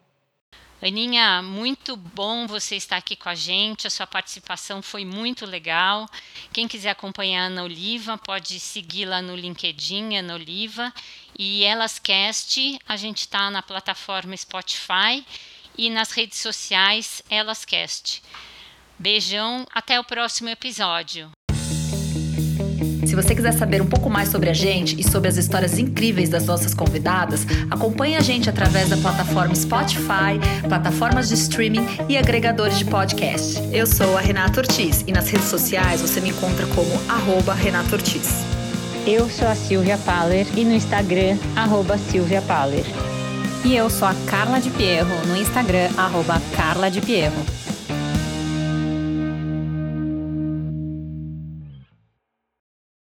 [0.87, 3.87] Aninha, muito bom você estar aqui com a gente.
[3.87, 6.07] A sua participação foi muito legal.
[6.53, 10.93] Quem quiser acompanhar a Ana Oliva, pode segui-la no LinkedIn, Ana Oliva.
[11.39, 15.25] E Elascast, a gente está na plataforma Spotify
[15.79, 18.23] e nas redes sociais Elascast.
[18.99, 21.33] Beijão, até o próximo episódio.
[23.15, 26.29] Se você quiser saber um pouco mais sobre a gente e sobre as histórias incríveis
[26.29, 32.77] das nossas convidadas, acompanhe a gente através da plataforma Spotify, plataformas de streaming e agregadores
[32.77, 33.63] de podcast.
[33.73, 37.95] Eu sou a Renata Ortiz e nas redes sociais você me encontra como arroba Renata
[37.95, 38.29] Ortiz.
[39.07, 42.85] Eu sou a Silvia Paller e no Instagram, arroba Silvia Paller.
[43.65, 47.64] E eu sou a Carla de Pierro, no Instagram, arroba Carla de Pierro.